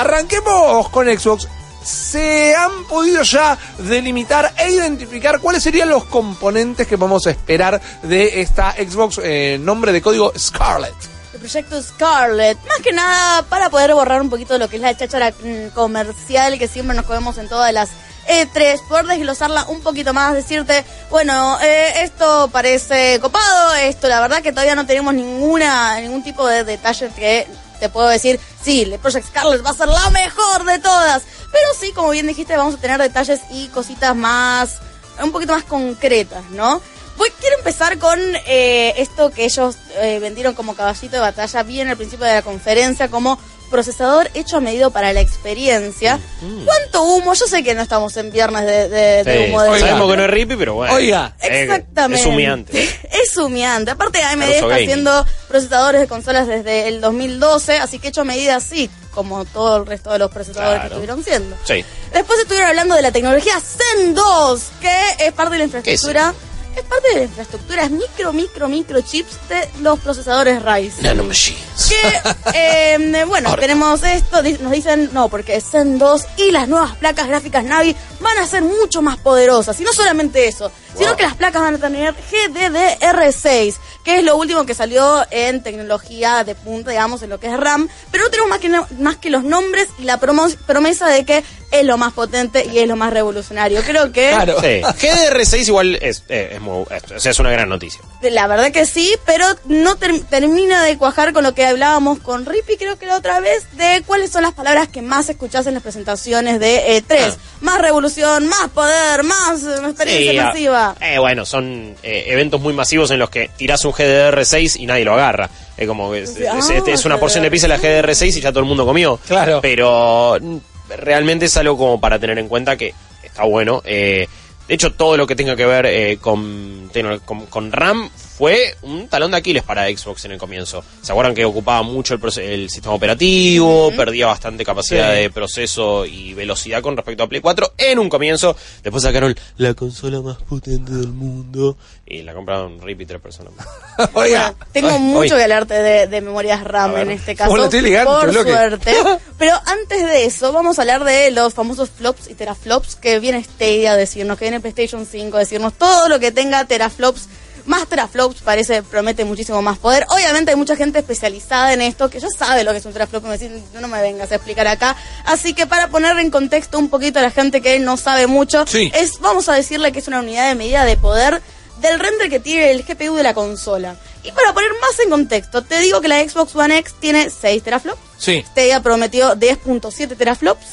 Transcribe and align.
arranquemos 0.00 0.88
con 0.88 1.06
Xbox. 1.06 1.46
¿Se 1.82 2.54
han 2.54 2.84
podido 2.84 3.22
ya 3.22 3.56
delimitar 3.78 4.52
e 4.58 4.70
identificar 4.70 5.40
cuáles 5.40 5.62
serían 5.62 5.88
los 5.88 6.04
componentes 6.04 6.86
que 6.86 6.96
vamos 6.96 7.26
a 7.26 7.30
esperar 7.30 7.80
de 8.02 8.42
esta 8.42 8.72
Xbox 8.72 9.20
eh, 9.22 9.58
nombre 9.60 9.92
de 9.92 10.02
código 10.02 10.32
Scarlet? 10.36 10.94
El 11.32 11.40
proyecto 11.40 11.82
Scarlet, 11.82 12.58
más 12.66 12.80
que 12.82 12.92
nada 12.92 13.42
para 13.44 13.70
poder 13.70 13.94
borrar 13.94 14.20
un 14.20 14.28
poquito 14.28 14.58
lo 14.58 14.68
que 14.68 14.76
es 14.76 14.82
la 14.82 14.94
cháchara 14.94 15.30
mm, 15.30 15.68
comercial 15.74 16.58
que 16.58 16.68
siempre 16.68 16.94
nos 16.94 17.06
comemos 17.06 17.38
en 17.38 17.48
todas 17.48 17.72
las 17.72 17.88
E3, 18.28 18.86
poder 18.86 19.06
desglosarla 19.06 19.64
un 19.68 19.80
poquito 19.80 20.12
más, 20.12 20.34
decirte, 20.34 20.84
bueno, 21.10 21.58
eh, 21.62 22.02
esto 22.02 22.48
parece 22.52 23.18
copado, 23.20 23.74
esto 23.74 24.06
la 24.08 24.20
verdad 24.20 24.42
que 24.42 24.52
todavía 24.52 24.74
no 24.74 24.86
tenemos 24.86 25.14
ninguna 25.14 25.98
ningún 26.00 26.22
tipo 26.22 26.46
de 26.46 26.64
detalle 26.64 27.08
que 27.16 27.46
te 27.80 27.88
puedo 27.88 28.06
decir, 28.08 28.38
sí, 28.62 28.82
el 28.82 28.98
Project 29.00 29.26
Scarlet 29.26 29.64
va 29.66 29.70
a 29.70 29.74
ser 29.74 29.88
la 29.88 30.08
mejor 30.10 30.64
de 30.64 30.78
todas. 30.78 31.22
Pero 31.50 31.66
sí, 31.78 31.90
como 31.92 32.10
bien 32.10 32.28
dijiste, 32.28 32.56
vamos 32.56 32.76
a 32.76 32.78
tener 32.78 33.00
detalles 33.00 33.40
y 33.50 33.66
cositas 33.68 34.14
más, 34.14 34.76
un 35.20 35.32
poquito 35.32 35.52
más 35.52 35.64
concretas, 35.64 36.44
¿no? 36.50 36.80
Voy, 37.16 37.28
quiero 37.40 37.58
empezar 37.58 37.98
con 37.98 38.18
eh, 38.46 38.94
esto 38.96 39.30
que 39.30 39.44
ellos 39.44 39.74
eh, 40.00 40.18
vendieron 40.20 40.54
como 40.54 40.74
caballito 40.74 41.16
de 41.16 41.20
batalla 41.20 41.62
bien 41.64 41.88
al 41.88 41.96
principio 41.96 42.24
de 42.24 42.34
la 42.34 42.42
conferencia, 42.42 43.08
como 43.08 43.38
procesador 43.70 44.30
hecho 44.34 44.56
a 44.56 44.60
medida 44.60 44.90
para 44.90 45.12
la 45.12 45.20
experiencia. 45.20 46.18
¿Cuánto 46.64 47.02
humo? 47.04 47.34
Yo 47.34 47.46
sé 47.46 47.62
que 47.62 47.74
no 47.74 47.82
estamos 47.82 48.16
en 48.16 48.32
viernes 48.32 48.64
de, 48.64 48.88
de- 48.88 49.24
de 49.24 49.48
humo 49.48 49.62
de 49.62 49.68
sabemos 49.80 50.10
que 50.10 50.16
no 50.16 50.24
es 50.24 50.30
rippy, 50.30 50.56
pero 50.56 50.74
bueno. 50.74 50.94
Oiga. 50.94 51.36
Exactamente. 51.40 52.20
Es 52.22 52.26
humeante. 52.26 52.99
Es 53.10 53.36
humeante. 53.36 53.90
Aparte, 53.90 54.22
AMD 54.22 54.40
Caruso 54.40 54.54
está 54.54 54.66
Gaming. 54.68 54.84
haciendo 54.84 55.26
procesadores 55.48 56.00
de 56.00 56.08
consolas 56.08 56.46
desde 56.46 56.88
el 56.88 57.00
2012, 57.00 57.78
así 57.78 57.98
que 57.98 58.08
hecho 58.08 58.20
a 58.20 58.24
medida 58.24 58.60
sí, 58.60 58.88
como 59.12 59.44
todo 59.44 59.78
el 59.78 59.86
resto 59.86 60.12
de 60.12 60.18
los 60.18 60.30
procesadores 60.30 60.80
que 60.80 60.86
estuvieron 60.88 61.24
siendo. 61.24 61.56
Sí. 61.64 61.84
Después 62.12 62.38
estuvieron 62.40 62.68
hablando 62.68 62.94
de 62.94 63.02
la 63.02 63.12
tecnología 63.12 63.54
Zen 63.60 64.14
2, 64.14 64.62
que 64.80 65.02
es 65.26 65.32
parte 65.32 65.56
de 65.56 65.66
la 65.66 65.82
¿Qué 65.82 65.92
es 65.94 66.02
infraestructura. 66.02 66.34
Es 66.76 66.84
parte 66.84 67.08
de 67.08 67.16
la 67.16 67.22
infraestructura, 67.24 67.82
es 67.82 67.90
micro, 67.90 68.32
micro, 68.32 68.68
micro 68.68 69.00
chips 69.00 69.32
de 69.48 69.68
los 69.82 69.98
procesadores 69.98 70.62
Ryzen. 70.62 71.02
Nanomachines. 71.02 71.60
Que, 71.88 72.94
eh, 72.94 73.24
bueno, 73.28 73.56
tenemos 73.56 74.00
esto, 74.04 74.40
nos 74.60 74.70
dicen, 74.72 75.10
no, 75.12 75.28
porque 75.28 75.60
Zen 75.60 75.98
2 75.98 76.22
y 76.36 76.52
las 76.52 76.68
nuevas 76.68 76.94
placas 76.96 77.26
gráficas 77.26 77.64
Navi 77.64 77.96
van 78.20 78.38
a 78.38 78.46
ser 78.46 78.62
mucho 78.62 79.02
más 79.02 79.16
poderosas. 79.18 79.78
Y 79.80 79.84
no 79.84 79.92
solamente 79.92 80.46
eso, 80.46 80.70
sino 80.96 81.16
que 81.16 81.22
las 81.22 81.34
placas 81.34 81.62
van 81.62 81.74
a 81.76 81.78
tener 81.78 82.14
GDDR6, 82.30 83.74
que 84.04 84.18
es 84.18 84.24
lo 84.24 84.36
último 84.36 84.64
que 84.66 84.74
salió 84.74 85.24
en 85.30 85.62
tecnología 85.62 86.44
de 86.44 86.54
punta, 86.54 86.90
digamos, 86.90 87.22
en 87.22 87.30
lo 87.30 87.38
que 87.40 87.48
es 87.48 87.56
RAM. 87.58 87.88
Pero 88.10 88.24
no 88.24 88.30
tenemos 88.30 88.50
más 88.50 88.58
que, 88.58 88.68
no- 88.68 88.86
más 88.98 89.16
que 89.16 89.30
los 89.30 89.44
nombres 89.44 89.88
y 89.98 90.02
la 90.04 90.18
promo- 90.20 90.54
promesa 90.66 91.06
de 91.08 91.24
que 91.24 91.44
es 91.70 91.84
lo 91.84 91.96
más 91.98 92.12
potente 92.12 92.66
y 92.72 92.78
es 92.80 92.88
lo 92.88 92.96
más 92.96 93.12
revolucionario. 93.12 93.80
Creo 93.82 94.10
que... 94.12 94.30
Claro. 94.30 94.60
Sí. 94.60 94.80
GDR6 94.82 95.68
igual 95.68 95.96
es, 96.02 96.24
eh, 96.28 96.50
es, 96.54 96.60
muy- 96.60 96.84
es- 97.24 97.38
una 97.38 97.50
gran 97.52 97.68
noticia. 97.68 98.00
La 98.22 98.46
verdad 98.46 98.72
que 98.72 98.84
sí, 98.86 99.14
pero 99.24 99.46
no 99.66 99.96
ter- 99.96 100.20
termina 100.24 100.82
de 100.82 100.98
cuajar 100.98 101.32
con 101.32 101.42
lo 101.44 101.54
que 101.54 101.64
hablábamos 101.64 102.18
con 102.18 102.44
Rippy, 102.44 102.76
creo 102.76 102.98
que 102.98 103.06
la 103.06 103.16
otra 103.16 103.40
vez, 103.40 103.64
de 103.76 104.02
cuáles 104.06 104.30
son 104.30 104.42
las 104.42 104.52
palabras 104.52 104.88
que 104.88 105.00
más 105.02 105.28
escuchás 105.28 105.66
en 105.66 105.74
las 105.74 105.82
presentaciones 105.82 106.58
de 106.60 107.02
E3. 107.06 107.36
Más 107.60 107.78
más 108.18 108.68
poder, 108.74 109.22
más 109.22 109.62
eh, 109.62 109.74
experiencia 109.88 110.32
Sí, 110.32 110.38
ah, 110.38 110.44
masiva. 110.46 110.94
eh, 111.00 111.18
bueno, 111.18 111.44
son 111.46 111.94
eh, 112.02 112.24
eventos 112.28 112.60
muy 112.60 112.72
masivos 112.72 113.10
en 113.10 113.18
los 113.18 113.30
que 113.30 113.50
tirás 113.56 113.84
un 113.84 113.92
GDR6 113.92 114.80
y 114.80 114.86
nadie 114.86 115.04
lo 115.04 115.14
agarra. 115.14 115.48
Es 115.76 115.86
como 115.88 116.10
que 116.12 116.22
es, 116.22 116.36
Ah, 116.50 116.58
es- 116.58 116.70
es 116.88 117.04
una 117.04 117.18
porción 117.18 117.42
de 117.44 117.50
pizza 117.50 117.68
la 117.68 117.78
GDR6 117.78 118.36
y 118.36 118.40
ya 118.40 118.50
todo 118.50 118.60
el 118.60 118.66
mundo 118.66 118.84
comió. 118.84 119.18
Claro. 119.26 119.60
Pero 119.62 120.36
mm, 120.40 120.56
realmente 120.98 121.46
es 121.46 121.56
algo 121.56 121.76
como 121.78 122.00
para 122.00 122.18
tener 122.18 122.38
en 122.38 122.48
cuenta 122.48 122.76
que 122.76 122.92
está 123.22 123.44
bueno. 123.44 123.82
Eh, 123.84 124.26
de 124.70 124.74
hecho, 124.76 124.92
todo 124.92 125.16
lo 125.16 125.26
que 125.26 125.34
tenga 125.34 125.56
que 125.56 125.66
ver 125.66 125.84
eh, 125.86 126.18
con, 126.20 126.88
con, 127.24 127.46
con 127.46 127.72
RAM 127.72 128.08
fue 128.14 128.76
un 128.82 129.08
talón 129.08 129.32
de 129.32 129.38
Aquiles 129.38 129.64
para 129.64 129.88
Xbox 129.88 130.24
en 130.26 130.30
el 130.30 130.38
comienzo. 130.38 130.84
¿Se 131.02 131.10
acuerdan 131.10 131.34
que 131.34 131.44
ocupaba 131.44 131.82
mucho 131.82 132.14
el, 132.14 132.20
el 132.38 132.70
sistema 132.70 132.94
operativo? 132.94 133.90
Perdía 133.96 134.28
bastante 134.28 134.64
capacidad 134.64 135.10
Sí. 135.12 135.22
de 135.22 135.30
proceso 135.30 136.06
y 136.06 136.34
velocidad 136.34 136.82
con 136.82 136.96
respecto 136.96 137.24
a 137.24 137.28
Play 137.28 137.40
4 137.40 137.72
en 137.78 137.98
un 137.98 138.08
comienzo. 138.08 138.56
Después 138.84 139.02
sacaron 139.02 139.34
la 139.56 139.74
consola 139.74 140.20
más 140.20 140.36
potente 140.38 140.92
del 140.92 141.08
mundo 141.08 141.76
y 142.06 142.22
la 142.22 142.32
compraron 142.32 142.80
Rip 142.80 143.00
y 143.00 143.06
tres 143.06 143.20
personas 143.20 143.52
más. 143.56 144.10
Oiga. 144.14 144.54
Tengo 144.72 144.88
ay, 144.90 144.98
mucho 145.00 145.34
ay. 145.34 145.38
que 145.38 145.42
hablarte 145.42 145.74
de, 145.74 146.06
de 146.06 146.20
memorias 146.20 146.62
RAM 146.62 146.96
en 146.96 147.10
este 147.10 147.34
caso. 147.34 147.50
Bueno, 147.50 147.64
estoy 147.64 147.80
elegante, 147.80 148.10
por 148.12 148.30
bloque. 148.30 148.52
suerte. 148.52 148.94
Pero 149.38 149.54
antes 149.66 150.06
de 150.06 150.24
eso, 150.26 150.52
vamos 150.52 150.78
a 150.78 150.82
hablar 150.82 151.02
de 151.04 151.30
los 151.32 151.52
famosos 151.54 151.90
flops 151.90 152.30
y 152.30 152.34
teraflops 152.34 152.94
que 152.96 153.18
viene 153.18 153.42
Stadia 153.42 153.92
a 153.92 153.96
decirnos, 153.96 154.38
que 154.38 154.44
viene 154.46 154.59
PlayStation 154.60 155.06
5 155.06 155.36
a 155.36 155.40
decirnos 155.40 155.74
todo 155.74 156.08
lo 156.08 156.18
que 156.20 156.32
tenga 156.32 156.64
teraflops. 156.64 157.28
Más 157.66 157.86
teraflops 157.86 158.40
parece, 158.42 158.82
promete 158.82 159.24
muchísimo 159.24 159.60
más 159.60 159.78
poder. 159.78 160.06
Obviamente 160.08 160.50
hay 160.50 160.56
mucha 160.56 160.76
gente 160.76 160.98
especializada 160.98 161.72
en 161.74 161.82
esto 161.82 162.08
que 162.08 162.18
ya 162.18 162.28
sabe 162.30 162.64
lo 162.64 162.72
que 162.72 162.78
es 162.78 162.84
un 162.86 162.92
teraflop 162.92 163.22
me 163.24 163.34
dicen, 163.36 163.62
no 163.78 163.86
me 163.86 164.00
vengas 164.00 164.32
a 164.32 164.36
explicar 164.36 164.66
acá. 164.66 164.96
Así 165.26 165.52
que 165.52 165.66
para 165.66 165.88
poner 165.88 166.18
en 166.18 166.30
contexto 166.30 166.78
un 166.78 166.88
poquito 166.88 167.18
a 167.18 167.22
la 167.22 167.30
gente 167.30 167.60
que 167.60 167.78
no 167.78 167.96
sabe 167.98 168.26
mucho, 168.26 168.64
Sí. 168.66 168.90
es, 168.94 169.20
vamos 169.20 169.48
a 169.50 169.52
decirle 169.54 169.92
que 169.92 169.98
es 169.98 170.08
una 170.08 170.20
unidad 170.20 170.48
de 170.48 170.54
medida 170.54 170.84
de 170.86 170.96
poder 170.96 171.42
del 171.82 172.00
render 172.00 172.28
que 172.30 172.40
tiene 172.40 172.70
el 172.72 172.82
GPU 172.82 173.14
de 173.14 173.22
la 173.22 173.34
consola. 173.34 173.94
Y 174.22 174.32
para 174.32 174.52
poner 174.52 174.70
más 174.80 174.98
en 175.02 175.10
contexto, 175.10 175.62
te 175.62 175.78
digo 175.80 176.00
que 176.00 176.08
la 176.08 176.18
Xbox 176.26 176.54
One 176.56 176.76
X 176.78 176.94
tiene 176.98 177.30
6 177.30 177.62
teraflops. 177.62 178.00
Sí. 178.18 178.42
Stadia 178.50 178.82
prometió 178.82 179.34
10.7 179.36 180.16
teraflops. 180.16 180.66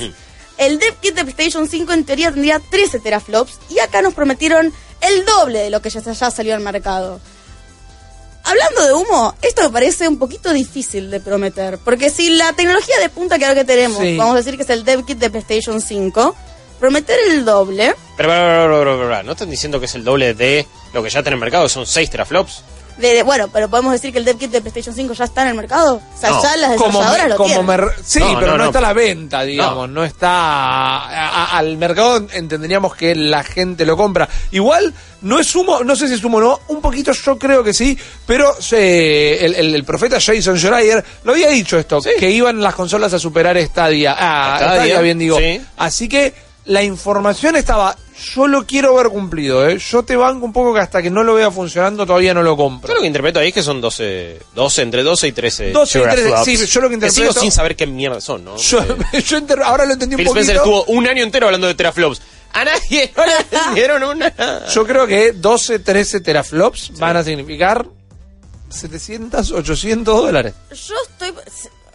El 0.58 0.80
dev 0.80 0.96
kit 1.02 1.14
de 1.16 1.24
PlayStation 1.24 1.68
5 1.68 1.94
en 1.94 2.04
teoría 2.06 2.32
tendría 2.32 2.60
13 2.60 3.00
teraflops. 3.00 3.60
Y 3.70 3.80
acá 3.80 4.02
nos 4.02 4.14
prometieron 4.14 4.74
el 5.02 5.26
doble 5.26 5.60
de 5.60 5.70
lo 5.70 5.82
que 5.82 5.90
ya, 5.90 6.02
ya 6.02 6.32
salió 6.32 6.56
al 6.56 6.62
mercado. 6.62 7.20
Hablando 8.44 8.86
de 8.86 8.94
humo, 8.94 9.36
esto 9.42 9.62
me 9.64 9.70
parece 9.70 10.08
un 10.08 10.18
poquito 10.18 10.54
difícil 10.54 11.12
de 11.12 11.20
prometer. 11.20 11.78
Porque 11.80 12.10
si 12.10 12.30
la 12.30 12.54
tecnología 12.54 12.98
de 13.00 13.10
punta 13.10 13.38
que 13.38 13.46
ahora 13.46 13.60
que 13.60 13.66
tenemos, 13.66 14.00
Sí. 14.00 14.16
vamos 14.16 14.34
a 14.36 14.38
decir 14.38 14.56
que 14.56 14.64
es 14.64 14.70
el 14.70 14.86
dev 14.86 15.06
kit 15.06 15.18
de 15.20 15.30
PlayStation 15.30 15.82
5, 15.82 16.34
prometer 16.80 17.20
el 17.30 17.44
doble, 17.44 17.94
Pero, 18.16 18.30
pero, 18.30 18.30
pero, 18.30 18.70
pero, 18.80 18.98
pero, 18.98 19.10
pero, 19.10 19.24
¿no 19.24 19.32
están 19.34 19.50
diciendo 19.50 19.80
que 19.82 19.86
es 19.88 19.96
el 19.96 20.04
doble 20.06 20.34
de 20.34 20.66
lo 20.94 21.04
que 21.04 21.10
ya 21.10 21.20
está 21.20 21.30
en 21.30 21.34
el 21.34 21.40
mercado? 21.42 21.68
Son 21.68 21.86
6 21.86 22.10
teraflops. 22.10 22.64
De, 22.98 23.14
de- 23.16 23.24
bueno, 23.24 23.48
pero 23.52 23.70
podemos 23.70 23.92
decir 23.94 24.12
que 24.12 24.20
el 24.20 24.26
dev 24.26 24.38
kit 24.38 24.52
de 24.52 24.62
PlayStation 24.62 24.94
5 24.96 25.14
ya 25.14 25.26
está 25.26 25.42
en 25.44 25.50
el 25.50 25.54
mercado. 25.56 25.96
O 25.96 26.20
sea, 26.20 26.30
No, 26.32 26.44
ya 26.44 26.58
las 26.58 26.76
Como, 26.78 27.00
desarrolladoras 27.00 27.24
me- 27.24 27.30
lo 27.30 27.38
como 27.38 27.50
tienen. 27.50 27.66
me- 27.68 28.04
sí, 28.04 28.20
No, 28.20 28.40
pero 28.40 28.52
no, 28.52 28.52
no, 28.52 28.58
no. 28.58 28.66
está 28.66 28.80
a 28.80 28.82
la 28.82 28.94
venta, 28.94 29.44
digamos, 29.44 29.90
no, 29.90 30.04
está 30.04 30.30
a- 30.30 31.30
a- 31.54 31.58
al 31.58 31.78
mercado 31.78 32.26
entenderíamos 32.34 32.96
que 32.96 33.16
la 33.16 33.44
gente 33.44 33.86
lo 33.86 33.96
compra. 33.98 34.28
Igual 34.52 34.94
no 35.22 35.40
es 35.40 35.56
humo, 35.56 35.84
no 35.84 35.96
sé 35.96 36.08
si 36.08 36.14
es 36.16 36.24
humo 36.24 36.38
o 36.38 36.42
no, 36.42 36.60
un 36.68 36.82
poquito 36.82 37.12
yo 37.12 37.38
creo 37.38 37.64
que 37.64 37.74
sí, 37.74 37.98
pero 38.26 38.54
se- 38.62 39.46
el, 39.46 39.56
el- 39.56 39.76
el 39.76 39.84
profeta 39.84 40.20
Jason 40.20 40.58
Schreier 40.58 41.04
lo 41.24 41.32
había 41.34 41.50
dicho 41.50 41.78
esto, 41.78 42.02
Sí. 42.02 42.12
que 42.20 42.30
iban 42.30 42.62
las 42.62 42.76
consolas 42.76 43.14
a 43.14 43.20
superar 43.20 43.58
Stadia, 43.62 44.16
ah, 44.18 44.56
Stadia, 44.58 44.76
Stadia, 44.76 45.02
bien 45.02 45.20
digo. 45.20 45.38
sí. 45.38 45.62
Así 45.78 46.08
que 46.08 46.47
la 46.68 46.84
información 46.84 47.56
estaba, 47.56 47.96
yo 48.36 48.48
lo 48.48 48.66
quiero 48.66 48.94
ver 48.96 49.08
cumplido, 49.08 49.68
¿eh? 49.68 49.78
yo 49.80 50.04
te 50.04 50.16
banco 50.16 50.46
un 50.46 50.54
poco 50.54 50.74
que 50.74 50.80
hasta 50.82 51.02
que 51.02 51.10
no 51.10 51.24
lo 51.24 51.34
vea 51.34 51.50
funcionando 51.50 52.06
todavía 52.06 52.34
no 52.34 52.44
lo 52.44 52.56
compro. 52.58 52.90
Yo 52.90 52.96
lo 52.96 53.02
que 53.02 53.08
interpreto 53.08 53.40
ahí 53.40 53.48
es 53.50 53.54
que 53.54 53.64
son 53.64 53.80
12, 53.82 54.40
12 54.54 54.82
entre 54.82 55.04
12 55.04 55.28
y 55.28 55.32
13. 55.32 55.72
12 55.72 56.00
y 56.00 56.02
13, 56.04 56.18
teraflops. 56.24 56.46
sí, 56.46 56.66
yo 56.68 56.82
lo 56.82 56.90
que 56.90 56.96
interpreto- 56.96 57.32
sigo 57.32 57.34
sin 57.42 57.52
saber 57.52 57.76
qué 57.76 57.88
mierda 57.88 58.20
son, 58.22 58.44
¿no? 58.46 58.58
Yo, 58.58 58.80
Eh, 59.14 59.22
yo 59.26 59.38
enter- 59.38 59.62
ahora 59.64 59.86
lo 59.86 59.94
entendí 59.94 60.16
un 60.16 60.18
Phil 60.20 60.28
poquito. 60.28 60.42
Spencer 60.44 60.56
estuvo 60.58 60.84
un 60.86 61.08
año 61.08 61.24
entero 61.24 61.48
hablando 61.48 61.68
de 61.68 61.76
teraflops. 61.76 62.22
A 62.54 62.66
nadie 62.66 63.12
no 63.16 63.26
le 63.26 63.32
entendieron 63.40 64.04
una. 64.04 64.66
Yo 64.74 64.86
creo 64.86 65.08
que 65.08 65.32
12, 65.34 65.80
13 65.80 66.20
teraflops 66.22 66.98
van 66.98 67.18
a 67.18 67.24
significar 67.24 67.86
700, 68.70 69.52
800 69.52 70.16
dólares. 70.24 70.54
Yo 70.72 70.96
estoy 71.10 71.30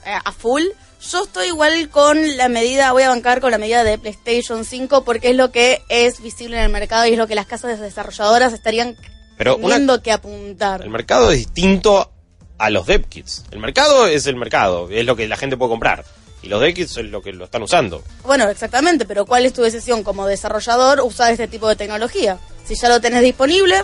eh, 0.06 0.16
a 0.24 0.32
full. 0.32 0.62
Yo 1.10 1.24
estoy 1.24 1.48
igual 1.48 1.88
con 1.90 2.36
la 2.36 2.48
medida, 2.48 2.92
voy 2.92 3.02
a 3.02 3.08
bancar 3.08 3.40
con 3.40 3.50
la 3.50 3.58
medida 3.58 3.82
de 3.84 3.98
PlayStation 3.98 4.64
5 4.64 5.04
porque 5.04 5.30
es 5.30 5.36
lo 5.36 5.50
que 5.50 5.82
es 5.88 6.22
visible 6.22 6.56
en 6.58 6.62
el 6.64 6.68
mercado 6.70 7.06
y 7.06 7.12
es 7.12 7.18
lo 7.18 7.26
que 7.26 7.34
las 7.34 7.46
casas 7.46 7.80
desarrolladoras 7.80 8.52
estarían 8.52 8.96
Pero 9.36 9.56
una- 9.56 9.68
teniendo 9.74 10.00
que 10.02 10.12
apuntar. 10.12 10.80
El 10.82 10.90
mercado 10.90 11.32
es 11.32 11.38
distinto 11.38 12.12
a 12.56 12.70
los 12.70 12.86
dev 12.86 13.04
kits. 13.08 13.44
El 13.50 13.58
mercado 13.58 14.06
es 14.06 14.26
el 14.26 14.36
mercado, 14.36 14.88
es 14.90 15.04
lo 15.04 15.16
que 15.16 15.26
la 15.26 15.36
gente 15.36 15.56
puede 15.56 15.70
comprar. 15.70 16.04
Y 16.40 16.48
los 16.48 16.62
kits 16.72 16.96
es 16.96 17.04
lo 17.06 17.20
que 17.20 17.32
lo 17.32 17.44
están 17.46 17.62
usando. 17.62 18.02
Bueno, 18.24 18.48
exactamente, 18.48 19.04
pero 19.04 19.26
¿cuál 19.26 19.44
es 19.44 19.52
tu 19.52 19.62
decisión 19.62 20.04
como 20.04 20.26
desarrollador 20.26 21.00
usar 21.00 21.32
este 21.32 21.48
tipo 21.48 21.68
de 21.68 21.76
tecnología? 21.76 22.38
Si 22.64 22.76
ya 22.76 22.88
lo 22.88 23.00
tenés 23.00 23.22
disponible, 23.22 23.82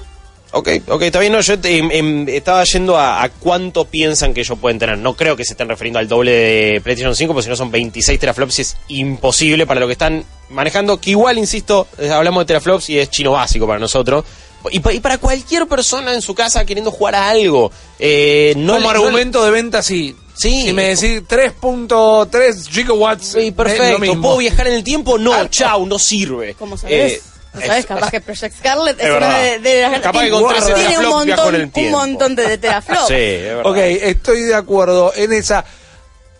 Ok, 0.52 0.68
ok, 0.88 1.02
está 1.02 1.20
bien. 1.20 1.32
No, 1.32 1.40
yo 1.40 1.58
te- 1.58 1.76
em, 1.76 1.90
em, 1.92 2.28
estaba 2.28 2.64
yendo 2.64 2.96
a, 2.96 3.22
a 3.22 3.28
cuánto 3.28 3.84
piensan 3.84 4.32
que 4.32 4.40
ellos 4.40 4.58
pueden 4.58 4.78
tener. 4.78 4.96
No 4.96 5.14
creo 5.14 5.36
que 5.36 5.44
se 5.44 5.52
estén 5.52 5.68
refiriendo 5.68 5.98
al 5.98 6.08
doble 6.08 6.30
de 6.32 6.80
PlayStation 6.80 7.14
5, 7.14 7.32
porque 7.34 7.44
si 7.44 7.50
no 7.50 7.56
son 7.56 7.70
26 7.70 8.18
teraflops 8.18 8.58
y 8.58 8.62
es 8.62 8.76
imposible 8.88 9.66
para 9.66 9.78
lo 9.80 9.86
que 9.86 9.92
están 9.92 10.24
manejando. 10.48 10.98
Que 11.00 11.10
igual, 11.10 11.36
insisto, 11.38 11.86
eh, 11.98 12.10
hablamos 12.10 12.42
de 12.42 12.46
teraflops 12.46 12.88
y 12.88 12.98
es 12.98 13.10
chino 13.10 13.32
básico 13.32 13.66
para 13.66 13.78
nosotros. 13.78 14.24
Y, 14.70 14.76
y 14.90 15.00
para 15.00 15.18
cualquier 15.18 15.66
persona 15.68 16.14
en 16.14 16.22
su 16.22 16.34
casa 16.34 16.64
queriendo 16.64 16.90
jugar 16.90 17.14
a 17.14 17.28
algo. 17.28 17.70
Eh, 17.98 18.54
no 18.56 18.74
Como 18.74 18.78
le- 18.78 18.86
no 18.86 18.92
le- 18.92 18.98
argumento 19.06 19.44
de 19.44 19.50
venta, 19.50 19.82
sí. 19.82 20.16
Sí. 20.34 20.62
Si 20.66 20.72
me 20.72 20.94
decís 20.94 21.22
3.3 21.28 22.68
gigawatts, 22.68 23.26
Sí, 23.32 23.38
es 23.38 23.46
lo 23.48 23.54
perfecto. 23.54 23.98
mismo. 23.98 24.22
¿Puedo 24.22 24.36
viajar 24.38 24.68
en 24.68 24.74
el 24.74 24.84
tiempo? 24.84 25.18
No, 25.18 25.30
Claro. 25.32 25.48
chau, 25.48 25.86
no 25.86 25.98
sirve. 25.98 26.54
¿Cómo 26.54 26.76
sabes? 26.76 27.12
Eh, 27.14 27.22
¿No 27.60 27.66
sabes? 27.66 27.80
es- 27.80 27.86
Capaz 27.86 28.10
que 28.10 28.20
Project 28.20 28.56
Scarlet 28.58 29.00
es, 29.00 29.06
Es 29.06 29.16
una 29.16 29.38
de, 29.38 29.58
de 29.58 29.82
las 29.82 30.00
Capaz 30.00 30.22
que 30.22 30.30
con 30.30 30.48
13 30.48 30.74
tiene 30.74 30.98
un 30.98 31.04
montón, 31.08 31.54
el 31.54 31.70
un 31.74 31.90
montón 31.90 32.34
de 32.36 32.58
teraflops. 32.58 33.00
Sí, 33.08 33.14
es 33.14 33.42
verdad. 33.56 33.66
Ok, 33.66 33.76
estoy 33.78 34.42
de 34.42 34.54
acuerdo 34.54 35.12
en 35.14 35.32
esa. 35.32 35.64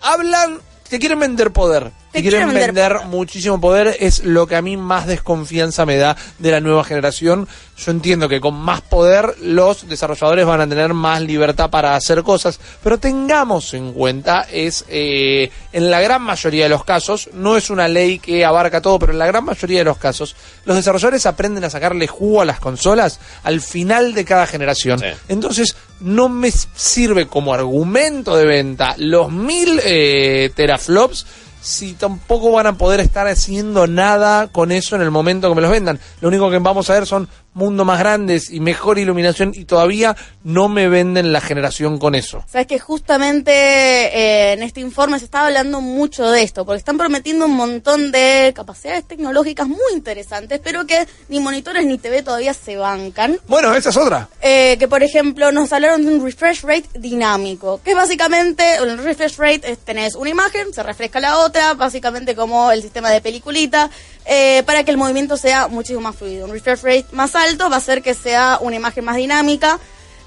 Hablan, 0.01 0.61
te 0.89 0.99
quieren 0.99 1.19
vender 1.21 1.51
poder. 1.53 1.91
Te, 2.13 2.23
quieren 2.23 2.49
quieren 2.49 2.55
vender, 2.55 2.95
vender 2.95 3.09
muchísimo 3.09 3.61
poder. 3.61 3.97
Es 4.01 4.25
lo 4.25 4.47
que 4.47 4.57
a 4.57 4.63
mí 4.63 4.77
más 4.77 5.07
desconfianza 5.07 5.85
me 5.85 5.97
da 5.97 6.17
de 6.39 6.51
la 6.51 6.61
nueva 6.61 6.85
generación. 6.85 7.47
Yo 7.77 7.91
entiendo 7.91 8.29
que 8.29 8.41
con 8.41 8.55
más 8.55 8.81
poder 8.81 9.35
los 9.41 9.89
desarrolladores 9.89 10.47
van 10.47 10.61
a 10.61 10.69
tener 10.69 10.95
más 10.95 11.21
libertad 11.21 11.71
para 11.71 11.95
hacer 11.95 12.23
cosas. 12.23 12.59
Pero 12.83 12.99
tengamos 12.99 13.75
en 13.75 13.93
cuenta, 13.93 14.47
es 14.51 14.85
eh, 14.89 15.51
en 15.73 15.91
la 15.91 16.01
gran 16.01 16.23
mayoría 16.23 16.65
de 16.65 16.71
los 16.71 16.85
casos, 16.85 17.31
no 17.35 17.57
es 17.57 17.71
una 17.71 17.89
ley 17.89 18.19
que 18.19 18.45
abarca 18.45 18.81
todo, 18.81 18.99
pero 18.99 19.13
en 19.13 19.19
la 19.19 19.27
gran 19.27 19.45
mayoría 19.45 19.81
de 19.81 19.85
los 19.85 19.99
casos, 19.99 20.35
los 20.65 20.77
desarrolladores 20.77 21.27
aprenden 21.27 21.65
a 21.65 21.71
sacarle 21.71 22.07
jugo 22.07 22.41
a 22.41 22.45
las 22.45 22.59
consolas 22.59 23.21
al 23.45 23.61
final 23.61 24.15
de 24.15 24.25
cada 24.25 24.47
generación. 24.47 24.99
Sí. 24.99 25.07
Entonces, 25.29 25.77
no 26.01 26.29
me 26.29 26.51
sirve 26.51 27.27
como 27.27 27.53
argumento 27.53 28.37
de 28.37 28.47
venta 28.47 28.95
los 28.99 29.31
mil 29.31 29.81
eh, 29.85 30.51
teraflops 30.55 31.27
si 31.61 31.95
tampoco 31.95 32.53
van 32.53 32.67
a 32.67 32.79
poder 32.79 33.01
estar 33.01 33.27
haciendo 33.27 33.87
nada 33.87 34.49
con 34.49 34.73
eso 34.73 34.97
en 34.97 35.03
el 35.03 35.11
momento 35.11 35.49
que 35.49 35.55
me 35.55 35.63
los 35.63 35.71
vendan. 35.71 35.99
Lo 36.21 36.29
único 36.29 36.51
que 36.51 36.59
vamos 36.59 36.89
a 36.91 36.95
ver 36.95 37.07
son 37.07 37.29
mundos 37.59 37.85
más 37.85 37.99
grandes 37.99 38.51
y 38.51 38.61
mejor 38.61 38.99
iluminación 38.99 39.53
y 39.55 39.65
todavía 39.65 40.17
no 40.45 40.69
me 40.69 40.89
venden 40.89 41.33
la 41.33 41.41
generación 41.41 41.99
con 41.99 42.15
eso. 42.15 42.45
Sabes 42.49 42.69
que 42.69 42.79
justamente 42.79 43.51
eh, 43.53 44.53
en 44.53 44.63
este 44.63 44.81
informe 44.81 45.19
se 45.19 45.25
estaba 45.25 45.49
hablando 45.49 45.81
mucho 45.81 46.31
de 46.31 46.43
esto, 46.43 46.65
porque 46.65 46.79
están 46.79 46.97
prometiendo 46.97 47.47
un 47.47 47.57
montón 47.57 48.13
de 48.13 48.53
capacidades 48.55 49.05
tecnológicas 49.05 49.67
muy 49.67 49.93
interesantes, 49.93 50.61
pero 50.63 50.87
que 50.87 51.07
ni 51.29 51.41
monitores 51.41 51.85
ni 51.85 51.99
TV 51.99 52.23
todavía 52.23 52.55
se 52.55 52.77
bancan. 52.77 53.39
Bueno, 53.49 53.75
esa 53.75 53.91
es 53.91 53.97
otra. 53.97 54.29
Eh, 54.41 54.77
que 54.79 54.87
por 54.87 55.03
ejemplo 55.03 55.51
nos 55.51 55.73
hablaron 55.73 56.05
de 56.05 56.15
un 56.15 56.25
refresh 56.25 56.63
rate 56.63 56.89
dinámico, 56.99 57.81
que 57.83 57.91
es 57.91 57.97
básicamente, 57.97 58.77
el 58.77 58.99
refresh 58.99 59.37
rate 59.37 59.73
es 59.73 59.79
tenés 59.79 60.15
una 60.15 60.31
imagen, 60.31 60.73
se 60.73 60.83
refresca 60.83 61.19
la 61.19 61.39
otra, 61.39 61.75
básicamente 61.75 62.37
como 62.37 62.71
el 62.71 62.83
sistema 62.83 63.11
de 63.11 63.21
peliculita, 63.21 63.91
eh, 64.29 64.63
para 64.67 64.85
que 64.85 64.91
el 64.91 64.99
movimiento 64.99 65.39
sea 65.39 65.69
muchísimo 65.69 66.03
más 66.03 66.15
fluido. 66.15 66.45
Un 66.45 66.53
refresh 66.53 66.83
rate 66.83 67.07
más 67.13 67.35
alto 67.35 67.71
va 67.71 67.77
a 67.77 67.79
hacer 67.79 68.03
que 68.03 68.13
sea 68.13 68.59
una 68.61 68.77
imagen 68.77 69.05
más 69.05 69.17
dinámica, 69.17 69.81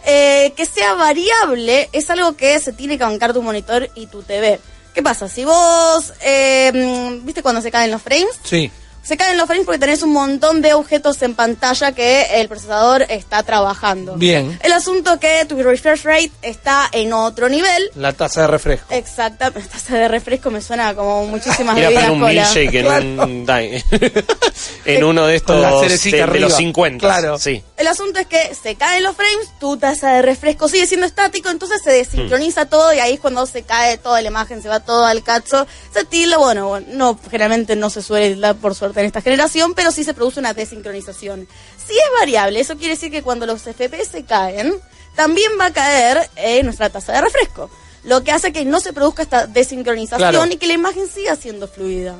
eh, 0.05 0.53
que 0.57 0.65
sea 0.65 0.95
variable, 0.95 1.87
es 1.93 2.09
algo 2.09 2.35
que 2.35 2.59
se 2.59 2.73
tiene 2.73 2.97
que 2.97 3.03
bancar 3.03 3.31
tu 3.31 3.43
monitor 3.43 3.89
y 3.93 4.07
tu 4.07 4.23
TV. 4.23 4.59
¿Qué 4.95 5.03
pasa? 5.03 5.29
Si 5.29 5.45
vos, 5.45 6.13
eh, 6.21 6.71
mm, 6.73 7.25
¿viste 7.25 7.43
cuando 7.43 7.61
se 7.61 7.69
caen 7.71 7.91
los 7.91 8.01
frames? 8.01 8.39
Sí. 8.43 8.71
Se 9.03 9.17
caen 9.17 9.37
los 9.37 9.47
frames 9.47 9.65
porque 9.65 9.79
tenés 9.79 10.03
un 10.03 10.13
montón 10.13 10.61
de 10.61 10.73
objetos 10.75 11.21
en 11.23 11.33
pantalla 11.33 11.91
que 11.91 12.39
el 12.39 12.47
procesador 12.47 13.03
está 13.09 13.41
trabajando. 13.43 14.13
Bien. 14.15 14.59
El 14.63 14.71
asunto 14.73 15.19
que 15.19 15.43
tu 15.45 15.61
refresh 15.61 16.03
rate 16.03 16.31
está 16.43 16.87
en 16.91 17.11
otro 17.11 17.49
nivel. 17.49 17.89
La 17.95 18.13
taza 18.13 18.41
de 18.41 18.47
refresco. 18.47 18.85
Exactamente. 18.93 19.67
Taza 19.69 19.97
de 19.97 20.07
refresco 20.07 20.51
me 20.51 20.61
suena 20.61 20.93
como 20.93 21.25
muchísimas 21.25 21.75
Era 21.77 21.87
bebidas 21.89 22.03
para 22.03 22.13
un 22.13 22.19
cola. 22.19 22.31
milkshake 22.43 22.75
en, 22.75 22.83
Claro. 22.85 23.23
un, 23.23 23.45
en 24.85 25.03
uno 25.03 25.25
de 25.25 25.35
estos 25.35 25.55
Con 25.55 25.61
la 25.61 25.81
de, 25.81 26.27
de 26.27 26.39
los 26.39 26.55
50. 26.55 26.99
Claro. 27.05 27.37
Sí. 27.39 27.63
El 27.77 27.87
asunto 27.87 28.19
es 28.19 28.27
que 28.27 28.53
se 28.53 28.75
caen 28.75 29.01
los 29.03 29.15
frames, 29.15 29.49
tu 29.59 29.77
taza 29.77 30.13
de 30.13 30.21
refresco 30.21 30.67
sigue 30.67 30.85
siendo 30.85 31.07
estático, 31.07 31.49
entonces 31.49 31.81
se 31.83 31.91
desincroniza 31.91 32.65
todo 32.67 32.93
y 32.93 32.99
ahí 32.99 33.13
es 33.15 33.19
cuando 33.19 33.45
se 33.47 33.63
cae 33.63 33.97
toda 33.97 34.21
la 34.21 34.27
imagen, 34.27 34.61
se 34.61 34.69
va 34.69 34.79
todo 34.79 35.05
al 35.05 35.23
cacho. 35.23 35.65
Se 35.93 36.05
tilda, 36.05 36.37
bueno, 36.37 36.67
bueno, 36.67 36.85
no, 36.91 37.19
generalmente 37.29 37.75
no 37.75 37.89
se 37.89 38.01
suele 38.03 38.29
tildar 38.31 38.55
por 38.55 38.75
suerte 38.75 38.90
en 38.99 39.05
esta 39.05 39.21
generación, 39.21 39.73
pero 39.73 39.91
sí 39.91 40.03
se 40.03 40.13
produce 40.13 40.39
una 40.39 40.53
desincronización. 40.53 41.47
Si 41.85 41.93
es 41.93 42.03
variable, 42.19 42.59
eso 42.59 42.75
quiere 42.77 42.95
decir 42.95 43.11
que 43.11 43.23
cuando 43.23 43.45
los 43.45 43.61
FPS 43.61 44.23
caen, 44.27 44.73
también 45.15 45.51
va 45.59 45.67
a 45.67 45.73
caer 45.73 46.29
eh, 46.35 46.61
nuestra 46.63 46.89
taza 46.89 47.13
de 47.13 47.21
refresco. 47.21 47.69
Lo 48.03 48.23
que 48.23 48.31
hace 48.31 48.51
que 48.51 48.65
no 48.65 48.79
se 48.79 48.93
produzca 48.93 49.21
esta 49.23 49.47
desincronización 49.47 50.31
Claro. 50.31 50.45
y 50.51 50.57
que 50.57 50.67
la 50.67 50.73
imagen 50.73 51.07
siga 51.07 51.35
siendo 51.35 51.67
fluida. 51.67 52.15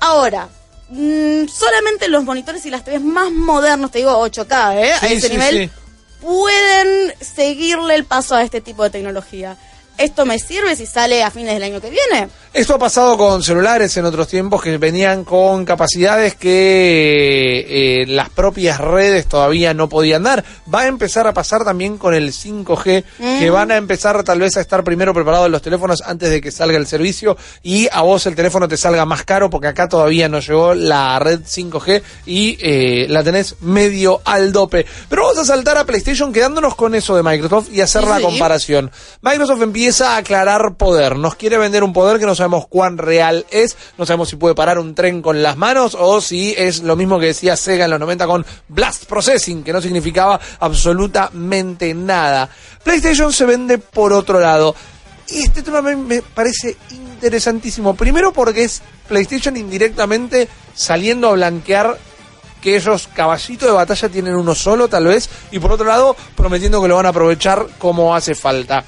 Ahora, 0.00 0.48
mm, 0.90 1.46
solamente 1.48 2.08
los 2.08 2.24
monitores 2.24 2.64
y 2.66 2.70
las 2.70 2.84
TVs 2.84 3.00
más 3.02 3.30
modernos, 3.30 3.90
te 3.90 3.98
digo 3.98 4.18
8K, 4.18 4.76
¿eh? 4.76 4.92
a 4.92 5.06
ese 5.06 5.28
sí, 5.28 5.32
nivel, 5.34 5.70
sí. 5.70 5.70
pueden 6.20 7.14
seguirle 7.20 7.94
el 7.94 8.04
paso 8.04 8.34
a 8.34 8.42
este 8.42 8.60
tipo 8.60 8.82
de 8.82 8.90
tecnología. 8.90 9.56
¿Esto 9.96 10.26
me 10.26 10.38
sirve 10.38 10.74
si 10.74 10.86
sale 10.86 11.22
a 11.22 11.30
fines 11.30 11.54
del 11.54 11.62
año 11.62 11.80
que 11.80 11.90
viene? 11.90 12.28
Esto 12.52 12.74
ha 12.74 12.78
pasado 12.78 13.16
con 13.16 13.42
celulares 13.42 13.96
en 13.96 14.04
otros 14.04 14.28
tiempos 14.28 14.62
que 14.62 14.76
venían 14.78 15.24
con 15.24 15.64
capacidades 15.64 16.34
que 16.36 18.02
eh, 18.02 18.06
las 18.06 18.28
propias 18.30 18.78
redes 18.78 19.26
todavía 19.26 19.74
no 19.74 19.88
podían 19.88 20.24
dar. 20.24 20.44
Va 20.72 20.82
a 20.82 20.86
empezar 20.86 21.26
a 21.26 21.32
pasar 21.32 21.64
también 21.64 21.96
con 21.98 22.14
el 22.14 22.32
5G, 22.32 23.04
que 23.40 23.50
van 23.50 23.70
a 23.70 23.76
empezar 23.76 24.22
tal 24.22 24.40
vez 24.40 24.56
a 24.56 24.60
estar 24.60 24.84
primero 24.84 25.14
preparados 25.14 25.50
los 25.50 25.62
teléfonos 25.62 26.02
antes 26.02 26.30
de 26.30 26.40
que 26.40 26.50
salga 26.50 26.76
el 26.76 26.86
servicio 26.86 27.36
y 27.62 27.88
a 27.90 28.02
vos 28.02 28.26
el 28.26 28.34
teléfono 28.34 28.68
te 28.68 28.76
salga 28.76 29.04
más 29.04 29.24
caro 29.24 29.50
porque 29.50 29.68
acá 29.68 29.88
todavía 29.88 30.28
no 30.28 30.40
llegó 30.40 30.74
la 30.74 31.18
red 31.18 31.40
5G 31.40 32.02
y 32.26 32.56
eh, 32.60 33.06
la 33.08 33.22
tenés 33.22 33.56
medio 33.62 34.20
al 34.24 34.52
dope. 34.52 34.86
Pero 35.08 35.22
vamos 35.22 35.38
a 35.38 35.44
saltar 35.44 35.76
a 35.76 35.84
PlayStation 35.84 36.32
quedándonos 36.32 36.74
con 36.74 36.94
eso 36.94 37.16
de 37.16 37.22
Microsoft 37.22 37.68
y 37.72 37.80
hacer 37.80 38.02
Sí, 38.02 38.08
la 38.08 38.20
comparación. 38.20 38.90
Microsoft 39.22 39.62
empieza 39.62 39.83
a 39.84 40.16
aclarar 40.16 40.74
poder. 40.76 41.16
Nos 41.16 41.34
quiere 41.34 41.58
vender 41.58 41.84
un 41.84 41.92
poder 41.92 42.18
que 42.18 42.24
no 42.24 42.34
sabemos 42.34 42.66
cuán 42.66 42.96
real 42.96 43.44
es. 43.50 43.76
No 43.98 44.06
sabemos 44.06 44.30
si 44.30 44.36
puede 44.36 44.54
parar 44.54 44.78
un 44.78 44.94
tren 44.94 45.20
con 45.20 45.42
las 45.42 45.56
manos 45.56 45.94
o 45.98 46.20
si 46.20 46.54
es 46.56 46.82
lo 46.82 46.96
mismo 46.96 47.18
que 47.18 47.26
decía 47.26 47.56
Sega 47.56 47.84
en 47.84 47.90
los 47.90 48.00
90 48.00 48.26
con 48.26 48.46
Blast 48.68 49.04
Processing, 49.04 49.62
que 49.62 49.72
no 49.72 49.82
significaba 49.82 50.40
absolutamente 50.60 51.92
nada. 51.92 52.48
PlayStation 52.82 53.32
se 53.32 53.44
vende 53.44 53.78
por 53.78 54.12
otro 54.12 54.40
lado. 54.40 54.74
Y 55.28 55.42
este 55.42 55.62
tema 55.62 55.82
me, 55.82 55.96
me 55.96 56.22
parece 56.22 56.76
interesantísimo. 56.90 57.94
Primero 57.94 58.32
porque 58.32 58.64
es 58.64 58.82
PlayStation 59.06 59.56
indirectamente 59.56 60.48
saliendo 60.74 61.28
a 61.28 61.32
blanquear 61.32 61.98
que 62.64 62.76
ellos 62.76 63.10
caballito 63.14 63.66
de 63.66 63.72
batalla 63.72 64.08
tienen 64.08 64.34
uno 64.34 64.54
solo 64.54 64.88
tal 64.88 65.04
vez 65.04 65.28
y 65.50 65.58
por 65.58 65.72
otro 65.72 65.84
lado 65.84 66.16
prometiendo 66.34 66.80
que 66.80 66.88
lo 66.88 66.96
van 66.96 67.04
a 67.04 67.10
aprovechar 67.10 67.66
como 67.76 68.14
hace 68.14 68.34
falta. 68.34 68.84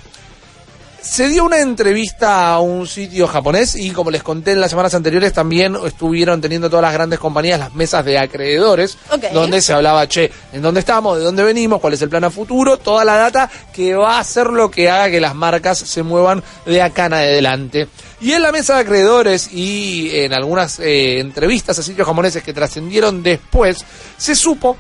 Se 1.09 1.29
dio 1.29 1.45
una 1.45 1.61
entrevista 1.61 2.53
a 2.53 2.61
un 2.61 2.87
sitio 2.87 3.27
japonés 3.27 3.75
y 3.77 3.91
como 3.93 4.11
les 4.11 4.23
conté 4.23 4.53
en 4.53 4.61
las 4.61 4.71
semanas 4.71 4.93
anteriores 4.93 5.33
también 5.33 5.75
estuvieron 5.87 6.41
teniendo 6.41 6.69
todas 6.69 6.83
las 6.83 6.93
grandes 6.93 7.19
compañías 7.21 7.59
las 7.59 7.75
mesas 7.75 8.05
de 8.05 8.19
acreedores 8.19 8.99
donde 9.33 9.63
se 9.63 9.73
hablaba, 9.73 10.07
che, 10.09 10.31
en 10.53 10.61
dónde 10.61 10.81
estamos, 10.81 11.17
de 11.17 11.25
dónde 11.25 11.43
venimos, 11.43 11.81
cuál 11.81 11.95
es 11.95 12.03
el 12.03 12.11
plan 12.11 12.25
a 12.25 12.31
futuro, 12.31 12.77
toda 12.77 13.05
la 13.05 13.17
data 13.17 13.49
que 13.73 13.95
va 13.95 14.19
a 14.19 14.25
ser 14.25 14.49
lo 14.49 14.71
que 14.71 14.91
haga 14.91 15.09
que 15.09 15.21
las 15.21 15.35
marcas 15.35 15.79
se 15.79 16.03
muevan 16.03 16.43
de 16.67 16.83
acá 16.83 17.07
en 17.07 17.15
adelante. 17.15 17.89
Y 18.21 18.33
en 18.33 18.43
la 18.43 18.53
mesa 18.53 18.75
de 18.75 18.81
acreedores 18.81 19.51
y 19.53 20.11
en 20.13 20.35
algunas 20.35 20.81
eh, 20.81 21.21
entrevistas 21.21 21.79
a 21.79 21.83
sitios 21.83 22.07
japoneses 22.07 22.43
que 22.43 22.53
trascendieron 22.53 23.23
después, 23.23 23.79
se 24.19 24.35
supo 24.35 24.77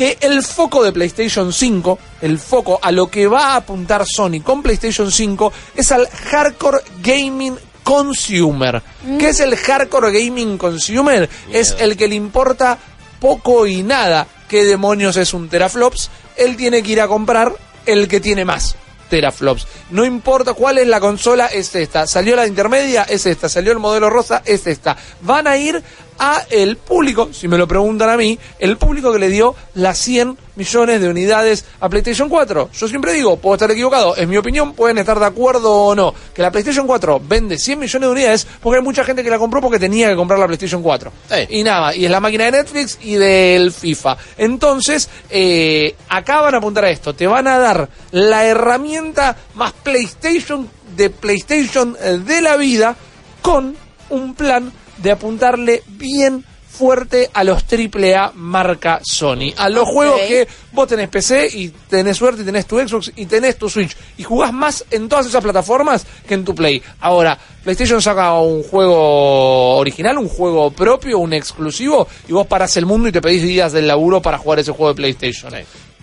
que 0.00 0.16
el 0.22 0.42
foco 0.42 0.82
de 0.82 0.92
PlayStation 0.92 1.52
5, 1.52 1.98
el 2.22 2.38
foco 2.38 2.80
a 2.80 2.90
lo 2.90 3.08
que 3.10 3.26
va 3.26 3.48
a 3.48 3.56
apuntar 3.56 4.06
Sony 4.06 4.40
con 4.42 4.62
PlayStation 4.62 5.12
5 5.12 5.52
es 5.76 5.92
al 5.92 6.08
hardcore 6.08 6.78
gaming 7.02 7.54
consumer. 7.84 8.82
¿Qué 9.18 9.28
es 9.28 9.40
el 9.40 9.54
hardcore 9.56 10.10
gaming 10.10 10.56
consumer? 10.56 11.28
Es 11.52 11.76
el 11.78 11.98
que 11.98 12.08
le 12.08 12.14
importa 12.14 12.78
poco 13.20 13.66
y 13.66 13.82
nada 13.82 14.26
qué 14.48 14.64
demonios 14.64 15.18
es 15.18 15.34
un 15.34 15.50
teraflops, 15.50 16.08
él 16.38 16.56
tiene 16.56 16.82
que 16.82 16.92
ir 16.92 17.02
a 17.02 17.06
comprar 17.06 17.52
el 17.84 18.08
que 18.08 18.20
tiene 18.20 18.46
más 18.46 18.76
teraflops. 19.10 19.66
No 19.90 20.06
importa 20.06 20.54
cuál 20.54 20.78
es 20.78 20.86
la 20.86 21.00
consola, 21.00 21.46
es 21.46 21.74
esta. 21.74 22.06
Salió 22.06 22.36
la 22.36 22.46
intermedia, 22.46 23.02
es 23.02 23.26
esta. 23.26 23.50
Salió 23.50 23.72
el 23.72 23.78
modelo 23.78 24.08
rosa, 24.08 24.40
es 24.46 24.66
esta. 24.66 24.96
Van 25.20 25.46
a 25.46 25.58
ir 25.58 25.82
a 26.20 26.44
el 26.50 26.76
público, 26.76 27.30
si 27.32 27.48
me 27.48 27.56
lo 27.56 27.66
preguntan 27.66 28.10
a 28.10 28.16
mí, 28.16 28.38
el 28.58 28.76
público 28.76 29.10
que 29.10 29.18
le 29.18 29.30
dio 29.30 29.56
las 29.74 29.98
100 29.98 30.36
millones 30.54 31.00
de 31.00 31.08
unidades 31.08 31.64
a 31.80 31.88
PlayStation 31.88 32.28
4. 32.28 32.68
Yo 32.74 32.88
siempre 32.88 33.14
digo, 33.14 33.38
puedo 33.38 33.54
estar 33.54 33.70
equivocado, 33.70 34.14
es 34.14 34.28
mi 34.28 34.36
opinión, 34.36 34.74
pueden 34.74 34.98
estar 34.98 35.18
de 35.18 35.24
acuerdo 35.24 35.72
o 35.72 35.94
no, 35.94 36.14
que 36.34 36.42
la 36.42 36.50
PlayStation 36.50 36.86
4 36.86 37.22
vende 37.26 37.58
100 37.58 37.78
millones 37.78 38.06
de 38.06 38.12
unidades 38.12 38.46
porque 38.60 38.78
hay 38.78 38.84
mucha 38.84 39.02
gente 39.02 39.24
que 39.24 39.30
la 39.30 39.38
compró 39.38 39.62
porque 39.62 39.78
tenía 39.78 40.10
que 40.10 40.16
comprar 40.16 40.38
la 40.38 40.46
PlayStation 40.46 40.82
4. 40.82 41.10
Sí. 41.30 41.36
Y 41.48 41.62
nada, 41.62 41.96
y 41.96 42.04
es 42.04 42.10
la 42.10 42.20
máquina 42.20 42.44
de 42.44 42.50
Netflix 42.50 42.98
y 43.00 43.14
del 43.14 43.72
FIFA. 43.72 44.18
Entonces, 44.36 45.08
eh, 45.30 45.94
acá 46.10 46.42
van 46.42 46.54
a 46.54 46.58
apuntar 46.58 46.84
a 46.84 46.90
esto, 46.90 47.14
te 47.14 47.26
van 47.26 47.48
a 47.48 47.58
dar 47.58 47.88
la 48.10 48.44
herramienta 48.44 49.38
más 49.54 49.72
PlayStation 49.72 50.68
de 50.94 51.08
PlayStation 51.08 51.96
eh, 51.98 52.18
de 52.22 52.42
la 52.42 52.58
vida 52.58 52.94
con 53.40 53.74
un 54.10 54.34
plan 54.34 54.70
de 55.02 55.10
apuntarle 55.10 55.82
bien 55.86 56.44
fuerte 56.68 57.28
a 57.34 57.44
los 57.44 57.62
AAA 57.70 58.32
marca 58.36 59.00
Sony. 59.02 59.52
A 59.58 59.68
los 59.68 59.86
juegos 59.86 60.18
que 60.20 60.48
vos 60.72 60.88
tenés 60.88 61.08
PC 61.10 61.48
y 61.52 61.68
tenés 61.68 62.16
suerte 62.16 62.40
y 62.40 62.44
tenés 62.44 62.64
tu 62.66 62.78
Xbox 62.78 63.12
y 63.16 63.26
tenés 63.26 63.58
tu 63.58 63.68
Switch. 63.68 63.94
Y 64.16 64.22
jugás 64.22 64.52
más 64.52 64.84
en 64.90 65.08
todas 65.08 65.26
esas 65.26 65.42
plataformas 65.42 66.06
que 66.26 66.34
en 66.34 66.44
tu 66.44 66.54
Play. 66.54 66.80
Ahora, 67.00 67.38
PlayStation 67.62 68.00
saca 68.00 68.32
un 68.40 68.62
juego 68.62 69.76
original, 69.76 70.16
un 70.16 70.28
juego 70.28 70.70
propio, 70.70 71.18
un 71.18 71.34
exclusivo, 71.34 72.08
y 72.28 72.32
vos 72.32 72.46
parás 72.46 72.74
el 72.78 72.86
mundo 72.86 73.08
y 73.08 73.12
te 73.12 73.20
pedís 73.20 73.42
días 73.42 73.72
del 73.72 73.86
laburo 73.86 74.22
para 74.22 74.38
jugar 74.38 74.60
ese 74.60 74.72
juego 74.72 74.88
de 74.90 74.96
PlayStation. 74.96 75.52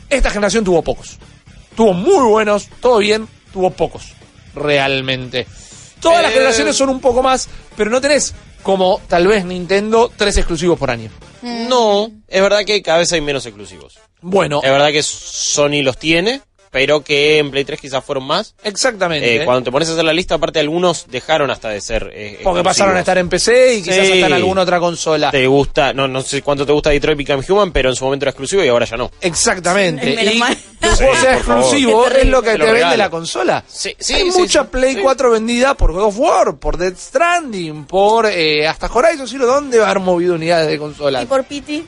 Esta 0.09 0.29
generación 0.29 0.63
tuvo 0.63 0.83
pocos. 0.83 1.17
Tuvo 1.75 1.93
muy 1.93 2.29
buenos, 2.29 2.67
todo 2.79 2.99
bien, 2.99 3.27
tuvo 3.51 3.71
pocos. 3.71 4.13
Realmente. 4.53 5.47
Todas 5.99 6.21
las 6.21 6.31
Eh. 6.31 6.35
generaciones 6.35 6.75
son 6.75 6.89
un 6.89 6.99
poco 6.99 7.23
más, 7.23 7.47
pero 7.75 7.89
no 7.89 7.99
tenés 7.99 8.33
como 8.63 9.01
tal 9.07 9.27
vez 9.27 9.45
Nintendo 9.45 10.11
tres 10.15 10.37
exclusivos 10.37 10.77
por 10.77 10.91
año. 10.91 11.09
No, 11.41 12.09
es 12.27 12.41
verdad 12.41 12.65
que 12.65 12.81
cada 12.81 12.99
vez 12.99 13.11
hay 13.13 13.21
menos 13.21 13.45
exclusivos. 13.45 13.99
Bueno, 14.21 14.61
Es 14.63 14.71
verdad 14.71 14.91
que 14.91 15.03
Sony 15.03 15.83
los 15.83 15.97
tiene, 15.97 16.41
pero 16.71 17.01
que 17.03 17.37
en 17.39 17.51
Play 17.51 17.65
3 17.65 17.79
quizás 17.79 18.03
fueron 18.03 18.25
más. 18.25 18.55
exactamente. 18.63 19.41
Eh, 19.41 19.45
cuando 19.45 19.63
te 19.63 19.71
pones 19.71 19.89
a 19.89 19.93
hacer 19.93 20.03
la 20.05 20.13
lista, 20.13 20.35
aparte 20.35 20.59
algunos 20.59 21.07
dejaron 21.09 21.49
hasta 21.51 21.69
de 21.69 21.81
ser. 21.81 22.03
eh, 22.13 22.39
Porque 22.43 22.59
exclusivos. 22.59 22.63
pasaron 22.63 22.95
a 22.97 22.99
estar 22.99 23.17
en 23.17 23.29
PC 23.29 23.75
y 23.75 23.81
quizás 23.83 24.05
Sí. 24.07 24.13
hasta 24.13 24.27
en 24.27 24.33
alguna 24.33 24.61
otra 24.61 24.79
consola. 24.79 25.31
Te 25.31 25.47
gusta, 25.47 25.93
no, 25.93 26.07
no 26.07 26.21
sé 26.21 26.41
cuánto 26.41 26.65
te 26.65 26.71
gusta 26.71 26.89
Detroit 26.91 27.17
Become 27.17 27.43
Human, 27.47 27.71
pero 27.71 27.89
en 27.89 27.95
su 27.95 28.05
momento 28.05 28.25
era 28.25 28.31
exclusivo 28.31 28.63
y 28.63 28.67
ahora 28.67 28.85
ya 28.85 28.97
no. 28.97 29.11
Exactamente. 29.21 30.05
Menos 30.15 30.33
y 30.35 30.39
que 30.39 30.87
Sí, 30.89 30.95
sea 30.97 31.37
favor. 31.39 31.63
exclusivo 31.63 32.07
es 32.07 32.25
lo 32.27 32.41
que 32.41 32.51
Te 32.57 32.71
vende 32.71 32.97
la 32.97 33.09
consola. 33.09 33.63
Sí, 33.67 33.93
sí, 33.99 34.13
Hay 34.13 34.31
sí, 34.31 34.37
mucha 34.39 34.61
sí, 34.63 34.67
Play 34.71 34.95
sí. 34.95 35.01
4 35.01 35.31
vendida 35.31 35.73
por 35.75 35.91
God 35.93 36.03
of 36.03 36.19
War, 36.19 36.57
por 36.57 36.77
Dead 36.77 36.93
Stranding, 36.95 37.85
por 37.85 38.25
eh, 38.27 38.67
hasta 38.67 38.87
Horizon 38.87 39.27
Zero 39.27 39.47
Dawn 39.47 39.69
debe 39.69 39.83
haber 39.85 39.99
movido 39.99 40.35
unidades 40.35 40.67
de 40.69 40.77
consolas. 40.77 41.23
Y 41.23 41.25
por 41.25 41.43
Pity. 41.45 41.85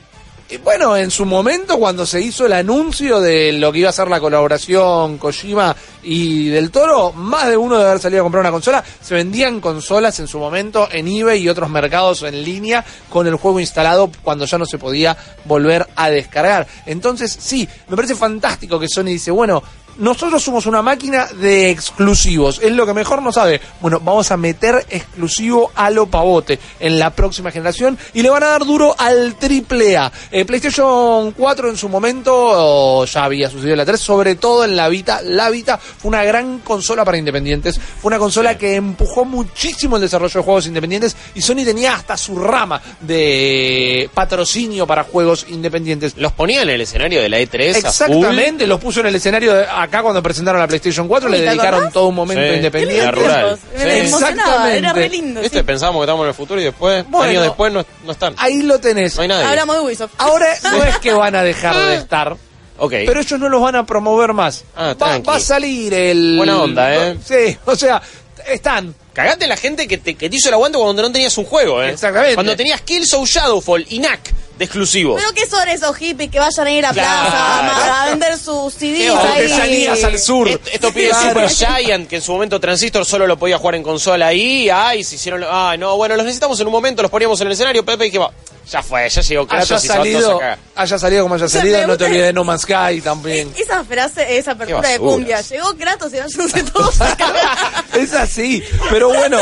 Bueno, 0.58 0.96
en 0.96 1.12
su 1.12 1.24
momento, 1.26 1.78
cuando 1.78 2.04
se 2.04 2.20
hizo 2.20 2.44
el 2.44 2.52
anuncio 2.52 3.20
de 3.20 3.52
lo 3.52 3.70
que 3.70 3.78
iba 3.78 3.90
a 3.90 3.92
ser 3.92 4.08
la 4.08 4.18
colaboración 4.18 5.16
Kojima 5.16 5.76
y 6.02 6.48
del 6.48 6.72
Toro, 6.72 7.12
más 7.12 7.48
de 7.48 7.56
uno 7.56 7.76
debe 7.76 7.90
haber 7.90 8.02
salido 8.02 8.22
a 8.22 8.24
comprar 8.24 8.40
una 8.40 8.50
consola. 8.50 8.82
Se 9.00 9.14
vendían 9.14 9.60
consolas 9.60 10.18
en 10.18 10.26
su 10.26 10.40
momento 10.40 10.88
en 10.90 11.06
eBay 11.06 11.42
y 11.42 11.48
otros 11.48 11.70
mercados 11.70 12.22
en 12.22 12.42
línea 12.42 12.84
con 13.08 13.28
el 13.28 13.36
juego 13.36 13.60
instalado 13.60 14.10
cuando 14.22 14.44
ya 14.44 14.58
no 14.58 14.66
se 14.66 14.78
podía 14.78 15.16
volver 15.44 15.86
a 15.94 16.10
descargar. 16.10 16.66
Entonces, 16.84 17.36
sí, 17.38 17.68
me 17.88 17.94
parece 17.94 18.16
fantástico 18.16 18.80
que 18.80 18.88
Sony 18.88 19.04
dice, 19.04 19.30
bueno, 19.30 19.62
nosotros 20.00 20.42
somos 20.42 20.64
una 20.64 20.80
máquina 20.80 21.26
de 21.26 21.70
exclusivos. 21.70 22.58
Es 22.62 22.72
lo 22.72 22.86
que 22.86 22.94
mejor 22.94 23.22
nos 23.22 23.34
sabe. 23.34 23.60
Bueno, 23.80 24.00
vamos 24.00 24.30
a 24.30 24.36
meter 24.38 24.86
exclusivo 24.88 25.70
a 25.74 25.90
lo 25.90 26.06
pavote 26.06 26.58
en 26.80 26.98
la 26.98 27.10
próxima 27.10 27.50
generación 27.50 27.98
y 28.14 28.22
le 28.22 28.30
van 28.30 28.42
a 28.42 28.46
dar 28.46 28.64
duro 28.64 28.94
al 28.96 29.34
triple 29.36 29.98
A. 29.98 30.10
Eh, 30.30 30.46
PlayStation 30.46 31.32
4 31.32 31.68
en 31.68 31.76
su 31.76 31.90
momento 31.90 32.32
oh, 32.34 33.04
ya 33.04 33.24
había 33.24 33.50
sucedido 33.50 33.74
en 33.74 33.78
la 33.78 33.84
3, 33.84 34.00
sobre 34.00 34.34
todo 34.36 34.64
en 34.64 34.74
la 34.74 34.88
Vita. 34.88 35.20
La 35.22 35.50
Vita 35.50 35.76
fue 35.76 36.08
una 36.08 36.24
gran 36.24 36.60
consola 36.60 37.04
para 37.04 37.18
independientes. 37.18 37.78
Fue 37.78 38.08
una 38.08 38.18
consola 38.18 38.56
que 38.56 38.76
empujó 38.76 39.26
muchísimo 39.26 39.96
el 39.96 40.02
desarrollo 40.02 40.40
de 40.40 40.44
juegos 40.44 40.66
independientes 40.66 41.14
y 41.34 41.42
Sony 41.42 41.62
tenía 41.64 41.94
hasta 41.94 42.16
su 42.16 42.38
rama 42.38 42.80
de 43.02 44.08
patrocinio 44.14 44.86
para 44.86 45.04
juegos 45.04 45.44
independientes. 45.50 46.16
Los 46.16 46.32
ponía 46.32 46.62
en 46.62 46.70
el 46.70 46.80
escenario 46.80 47.20
de 47.20 47.28
la 47.28 47.38
E3 47.38 47.84
a 47.84 47.92
full. 47.92 48.16
Exactamente, 48.16 48.66
los 48.66 48.80
puso 48.80 49.00
en 49.00 49.06
el 49.06 49.14
escenario 49.14 49.52
de 49.52 49.66
acá 49.90 50.02
cuando 50.02 50.22
presentaron 50.22 50.60
la 50.60 50.66
PlayStation 50.66 51.06
4, 51.06 51.28
Uy, 51.28 51.32
le 51.36 51.38
¿te 51.42 51.48
dedicaron 51.50 51.74
acordás? 51.74 51.92
todo 51.92 52.06
un 52.08 52.14
momento 52.14 52.42
Sí, 52.42 52.54
independiente. 52.56 53.04
la 53.04 53.10
rural. 53.12 53.58
Sí. 53.76 53.82
emocionaba, 53.88 54.54
era 54.54 54.70
re 54.70 54.76
Exactamente. 54.76 55.08
lindo. 55.10 55.40
¿Viste? 55.42 55.58
sí. 55.58 55.64
Pensábamos 55.64 56.00
que 56.00 56.04
estábamos 56.04 56.24
en 56.24 56.28
el 56.28 56.34
futuro 56.34 56.60
y 56.60 56.64
después, 56.64 57.04
Bueno. 57.08 57.30
años 57.30 57.42
después, 57.42 57.72
no, 57.72 57.84
no 58.04 58.12
están. 58.12 58.34
Ahí 58.38 58.62
lo 58.62 58.78
tenés. 58.78 59.16
No 59.16 59.22
hay 59.22 59.28
nadie. 59.28 59.44
Hablamos 59.46 59.76
de 59.76 59.82
Ubisoft. 59.82 60.12
Ahora 60.18 60.46
no 60.62 60.84
es 60.84 60.98
que 60.98 61.12
van 61.12 61.34
a 61.34 61.42
dejar 61.42 61.76
de 61.76 61.96
estar, 61.96 62.36
Ok. 62.78 62.90
pero 63.06 63.20
ellos 63.20 63.38
no 63.40 63.48
los 63.48 63.60
van 63.60 63.76
a 63.76 63.84
promover 63.84 64.32
más. 64.32 64.64
Ah, 64.76 64.94
va, 65.00 65.18
va 65.18 65.36
a 65.36 65.40
salir 65.40 65.92
el... 65.92 66.36
Buena 66.38 66.62
onda, 66.62 66.94
¿eh? 66.94 67.18
Sí, 67.24 67.56
o 67.66 67.76
sea, 67.76 68.00
están. 68.48 68.94
Cagate 69.12 69.46
la 69.48 69.56
gente 69.56 69.88
que 69.88 69.98
te, 69.98 70.14
que 70.14 70.30
te 70.30 70.36
hizo 70.36 70.48
el 70.48 70.54
aguante 70.54 70.78
cuando 70.78 71.02
no 71.02 71.10
tenías 71.12 71.36
un 71.36 71.44
juego, 71.44 71.82
¿eh? 71.82 71.90
Exactamente. 71.90 72.34
Cuando 72.36 72.56
tenías 72.56 72.80
Killzone 72.82 73.26
Shadowfall 73.26 73.84
y 73.90 73.98
Knack 73.98 74.32
de 74.60 74.66
exclusivos. 74.66 75.18
Pero 75.18 75.32
¿qué 75.34 75.46
son 75.48 75.66
esos 75.68 75.96
hippies 75.96 76.30
que 76.30 76.38
vayan 76.38 76.66
a 76.66 76.70
ir 76.70 76.84
a 76.84 76.92
Claro. 76.92 77.30
plaza 77.30 77.94
a, 77.94 78.02
a 78.04 78.10
vender 78.10 78.36
sus 78.38 78.74
CDs 78.74 78.98
Qué 78.98 79.08
ahí? 79.08 79.16
artesanías 79.42 80.04
al 80.04 80.18
sur. 80.18 80.48
Est- 80.48 80.68
Esto 80.70 80.92
pide 80.92 81.08
Claro. 81.08 81.28
Super 81.48 81.48
Giant, 81.48 82.06
que 82.08 82.16
en 82.16 82.22
su 82.22 82.30
momento 82.32 82.60
Transistor 82.60 83.06
solo 83.06 83.26
lo 83.26 83.38
podía 83.38 83.56
jugar 83.56 83.76
en 83.76 83.82
consola 83.82 84.26
ahí. 84.26 84.68
Ay, 84.70 85.02
se 85.02 85.14
hicieron. 85.14 85.42
Ay, 85.50 85.78
no, 85.78 85.96
bueno, 85.96 86.14
los 86.14 86.24
necesitamos 86.26 86.60
en 86.60 86.66
un 86.66 86.72
momento, 86.74 87.00
los 87.00 87.10
poníamos 87.10 87.40
en 87.40 87.46
el 87.46 87.54
escenario. 87.54 87.82
Pepe, 87.84 88.06
y 88.08 88.16
va. 88.18 88.30
Ya 88.70 88.82
fue, 88.82 89.08
ya 89.08 89.22
llegó 89.22 89.42
Haya 89.50 89.66
Kratos 89.66 89.82
y 89.84 89.86
se 89.88 89.88
va 89.88 89.94
todos 89.94 90.06
a 90.06 90.12
salido, 90.20 90.38
cagar. 90.38 90.58
haya 90.76 90.98
salido 90.98 91.22
como 91.24 91.34
haya 91.36 91.48
sea, 91.48 91.60
salido, 91.60 91.78
me 91.78 91.86
no 91.86 91.86
te 91.86 91.92
gusta- 91.94 92.04
olvides 92.06 92.26
de 92.26 92.32
No 92.34 92.44
Man's 92.44 92.60
Sky 92.62 93.00
también. 93.02 93.52
Esa 93.58 93.82
frase, 93.82 94.36
esa 94.36 94.50
apertura 94.52 94.88
de 94.90 94.98
cumbia. 94.98 95.40
Llegó 95.40 95.74
Kratos 95.74 96.12
y 96.12 96.18
váyanse 96.18 96.62
todos 96.64 97.00
a 97.00 97.16
cagar. 97.16 97.58
es 97.94 98.12
así, 98.12 98.62
pero 98.90 99.08
bueno, 99.08 99.38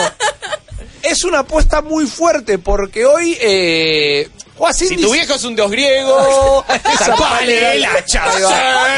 es 1.03 1.25
una 1.25 1.41
apuesta 1.41 1.83
muy 1.83 2.07
fuerte 2.07 2.59
porque 2.59 3.05
hoy 3.05 3.37
eh, 3.41 4.29
jugás 4.59 4.77
Si 4.77 4.85
indies- 4.87 5.01
tu 5.07 5.13
viejo 5.13 5.35
es 5.35 5.45
un 5.45 5.57
dios 5.57 5.71
griego, 5.71 6.65
zapale 6.99 7.77
el 7.77 7.85
hacha. 7.85 8.25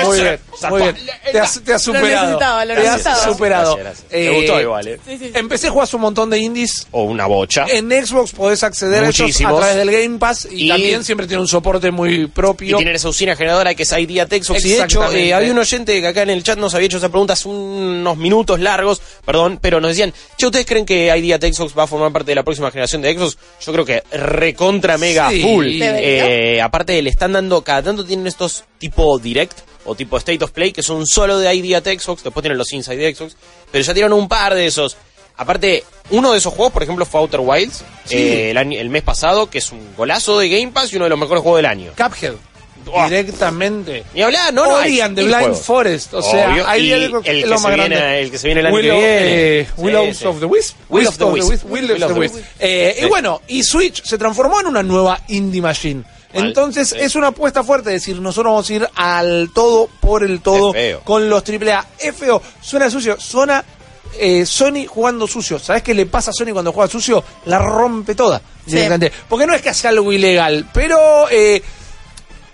Muy 0.05 0.21
bien, 0.21 0.41
muy 0.69 0.83
bien. 0.83 0.97
Te 1.33 1.39
has, 1.41 1.61
te 1.63 1.73
has 1.75 1.87
Lo 1.87 1.95
superado. 1.95 2.27
necesitaba, 2.27 2.65
lo 2.65 2.75
te 2.75 2.89
has 2.89 3.23
superado. 3.23 3.77
Gracias, 3.77 4.05
gracias. 4.11 4.23
Me 4.31 4.37
gustó 4.37 4.61
igual, 4.61 4.89
¿eh? 4.89 5.01
Sí, 5.07 5.19
sí, 5.19 5.25
sí. 5.27 5.31
Empecé 5.35 5.69
a 5.69 5.71
jugar 5.71 5.89
un 5.93 6.01
montón 6.01 6.31
de 6.31 6.39
indies. 6.39 6.87
O 6.91 7.05
una 7.05 7.27
bocha. 7.27 7.67
En 7.69 7.91
Xbox 7.91 8.33
podés 8.33 8.63
acceder 8.63 9.05
a 9.05 9.07
ellos 9.09 9.21
a 9.21 9.23
Muchísimos. 9.25 9.59
través 9.59 9.77
del 9.77 9.91
Game 9.91 10.19
Pass 10.19 10.49
y, 10.51 10.67
Y- 10.67 10.69
también 10.69 11.05
siempre 11.05 11.27
tiene 11.27 11.41
un 11.41 11.49
soporte 11.49 11.91
muy 11.91 12.15
Y 12.23 12.27
propio. 12.27 12.77
tienen 12.77 12.97
esa 12.97 13.09
usina 13.09 13.37
generadora 13.37 13.75
que 13.75 13.83
es 13.85 13.93
Idea 13.93 14.27
Texas. 14.27 14.65
Y 14.65 14.69
de 14.69 14.75
hecho, 14.75 14.85
Exactamente. 14.85 15.29
eh, 15.29 15.35
había 15.35 15.53
un 15.53 15.59
oyente 15.59 16.01
que 16.01 16.07
acá 16.07 16.23
en 16.23 16.31
el 16.31 16.43
chat 16.43 16.59
nos 16.59 16.75
había 16.75 16.87
hecho 16.87 16.99
esa 16.99 17.09
pregunta 17.09 17.35
hace 17.35 17.49
unos 17.49 18.17
minutos 18.17 18.59
largos, 18.61 19.01
perdón, 19.25 19.59
pero 19.61 19.81
nos 19.81 19.91
decían, 19.91 20.13
che, 20.37 20.47
¿ustedes 20.47 20.67
creen 20.67 20.85
que 20.87 21.07
Idea 21.17 21.39
Texas 21.39 21.69
va 21.79 21.85
a 21.85 21.87
formar 21.87 22.13
parte 22.13 22.31
de 22.31 22.35
la 22.35 22.43
próxima 22.43 22.71
generación 22.71 23.03
de 23.03 23.15
Xbox? 23.15 23.39
Yo 23.65 23.73
creo 23.73 23.85
que 23.85 24.03
recontra 24.13 24.99
mega 24.99 25.31
Sí. 25.31 25.43
Debería. 25.59 25.97
Eh, 25.99 26.61
aparte, 26.63 27.01
le 27.03 27.11
están 27.11 27.33
dando, 27.33 27.63
cada 27.63 27.83
tanto 27.83 28.05
tienen 28.05 28.27
estos 28.27 28.65
tipo 28.79 29.19
direct 29.19 29.59
o 29.85 29.95
tipo 29.95 30.17
State 30.19 30.45
of 30.45 30.51
Play 30.53 30.73
que 30.73 30.83
son 30.83 31.07
solo 31.07 31.39
de 31.39 31.55
Idea 31.55 31.81
Xbox, 31.81 32.23
después 32.23 32.43
tienen 32.43 32.59
los 32.59 32.73
Inside 32.73 32.97
de 32.97 33.15
Xbox, 33.15 33.37
pero 33.73 33.83
ya 33.85 33.95
tienen 33.95 34.13
un 34.13 34.29
par 34.29 34.55
de 34.55 34.67
esos. 34.67 34.97
Aparte, 35.37 35.85
uno 36.11 36.33
de 36.33 36.39
esos 36.39 36.53
juegos, 36.53 36.73
por 36.73 36.83
ejemplo, 36.83 37.07
fue 37.07 37.19
Outer 37.21 37.41
Wilds, 37.41 37.83
Sí. 38.05 38.17
eh, 38.17 38.51
el, 38.51 38.59
año- 38.59 38.79
el 38.79 38.91
mes 38.91 39.03
pasado, 39.03 39.49
que 39.49 39.57
es 39.59 39.73
un 39.73 39.95
golazo 39.97 40.39
de 40.39 40.51
Game 40.51 40.71
Pass 40.73 40.93
y 40.93 40.97
uno 40.97 41.07
de 41.07 41.11
los 41.11 41.19
mejores 41.19 41.43
juegos 41.43 41.59
del 41.59 41.67
año. 41.67 41.93
Cuphead. 41.97 42.35
Directamente. 43.09 44.05
Ni 44.15 44.23
hablar, 44.23 44.53
no, 44.53 44.65
no. 44.65 44.75
Ori 44.77 44.85
hay 44.93 45.01
and 45.01 45.17
the 45.17 45.25
Blind. 45.25 45.55
Forest. 45.55 46.15
O 46.15 46.23
sea, 46.23 46.51
Obvio, 46.51 46.67
hay 46.69 46.87
y 46.89 46.93
algo 46.93 47.19
el 47.19 47.27
es 47.27 47.45
que 47.45 47.47
lo 47.51 47.57
se 47.59 47.63
más 47.63 47.75
viene- 47.77 47.97
grande. 47.97 48.21
el 48.23 48.31
que 48.31 48.39
se 48.39 48.47
viene 48.49 48.61
el 48.61 48.67
año 48.67 48.77
Willow, 48.77 48.97
que 48.97 49.01
viene. 49.01 49.59
eh, 49.61 49.69
Willows 49.77 50.17
sí. 50.17 50.27
of 50.27 50.41
the 50.41 50.47
Wisp. 50.47 50.77
Will 50.89 51.07
of 51.07 51.17
the 51.19 51.25
Wisp. 51.25 51.65
Will 51.71 51.91
of 52.03 52.13
the 52.15 52.19
Wisp. 52.21 52.37
Eh, 52.59 52.95
Sí. 52.99 53.05
Y 53.05 53.09
bueno, 53.09 53.43
y 53.49 53.63
Switch 53.63 54.03
se 54.05 54.19
transformó 54.19 54.61
en 54.61 54.67
una 54.67 54.83
nueva 54.83 55.21
indie 55.29 55.61
machine. 55.63 56.03
Mal. 56.33 56.47
Entonces 56.47 56.93
es 56.93 57.15
una 57.17 57.29
apuesta 57.29 57.65
fuerte 57.65 57.91
decir, 57.91 58.21
nosotros 58.21 58.53
vamos 58.53 58.71
a 58.71 58.73
ir 58.75 58.89
al 58.95 59.51
todo 59.53 59.89
por 60.01 60.23
el 60.23 60.41
todo 60.41 60.73
con 61.05 61.29
los 61.29 61.43
AAA. 61.43 61.85
Es 61.99 62.15
feo, 62.15 62.41
suena 62.61 62.89
sucio, 62.89 63.19
suena 63.19 63.65
eh, 64.19 64.47
Sony 64.47 64.87
jugando 64.87 65.27
sucio. 65.27 65.59
¿Sabes 65.59 65.83
qué 65.83 65.93
le 65.95 66.07
pasa 66.07 66.31
a 66.31 66.33
Sony 66.35 66.53
cuando 66.53 66.73
juega 66.73 66.89
sucio? 66.91 67.25
La 67.47 67.59
rompe 67.59 68.15
toda. 68.15 68.41
Sí. 68.67 68.79
Porque 69.29 69.47
no 69.47 69.55
es 69.55 69.63
que 69.63 69.71
hace 69.71 69.89
algo 69.89 70.13
ilegal, 70.13 70.69
pero 70.73 71.29
eh, 71.31 71.61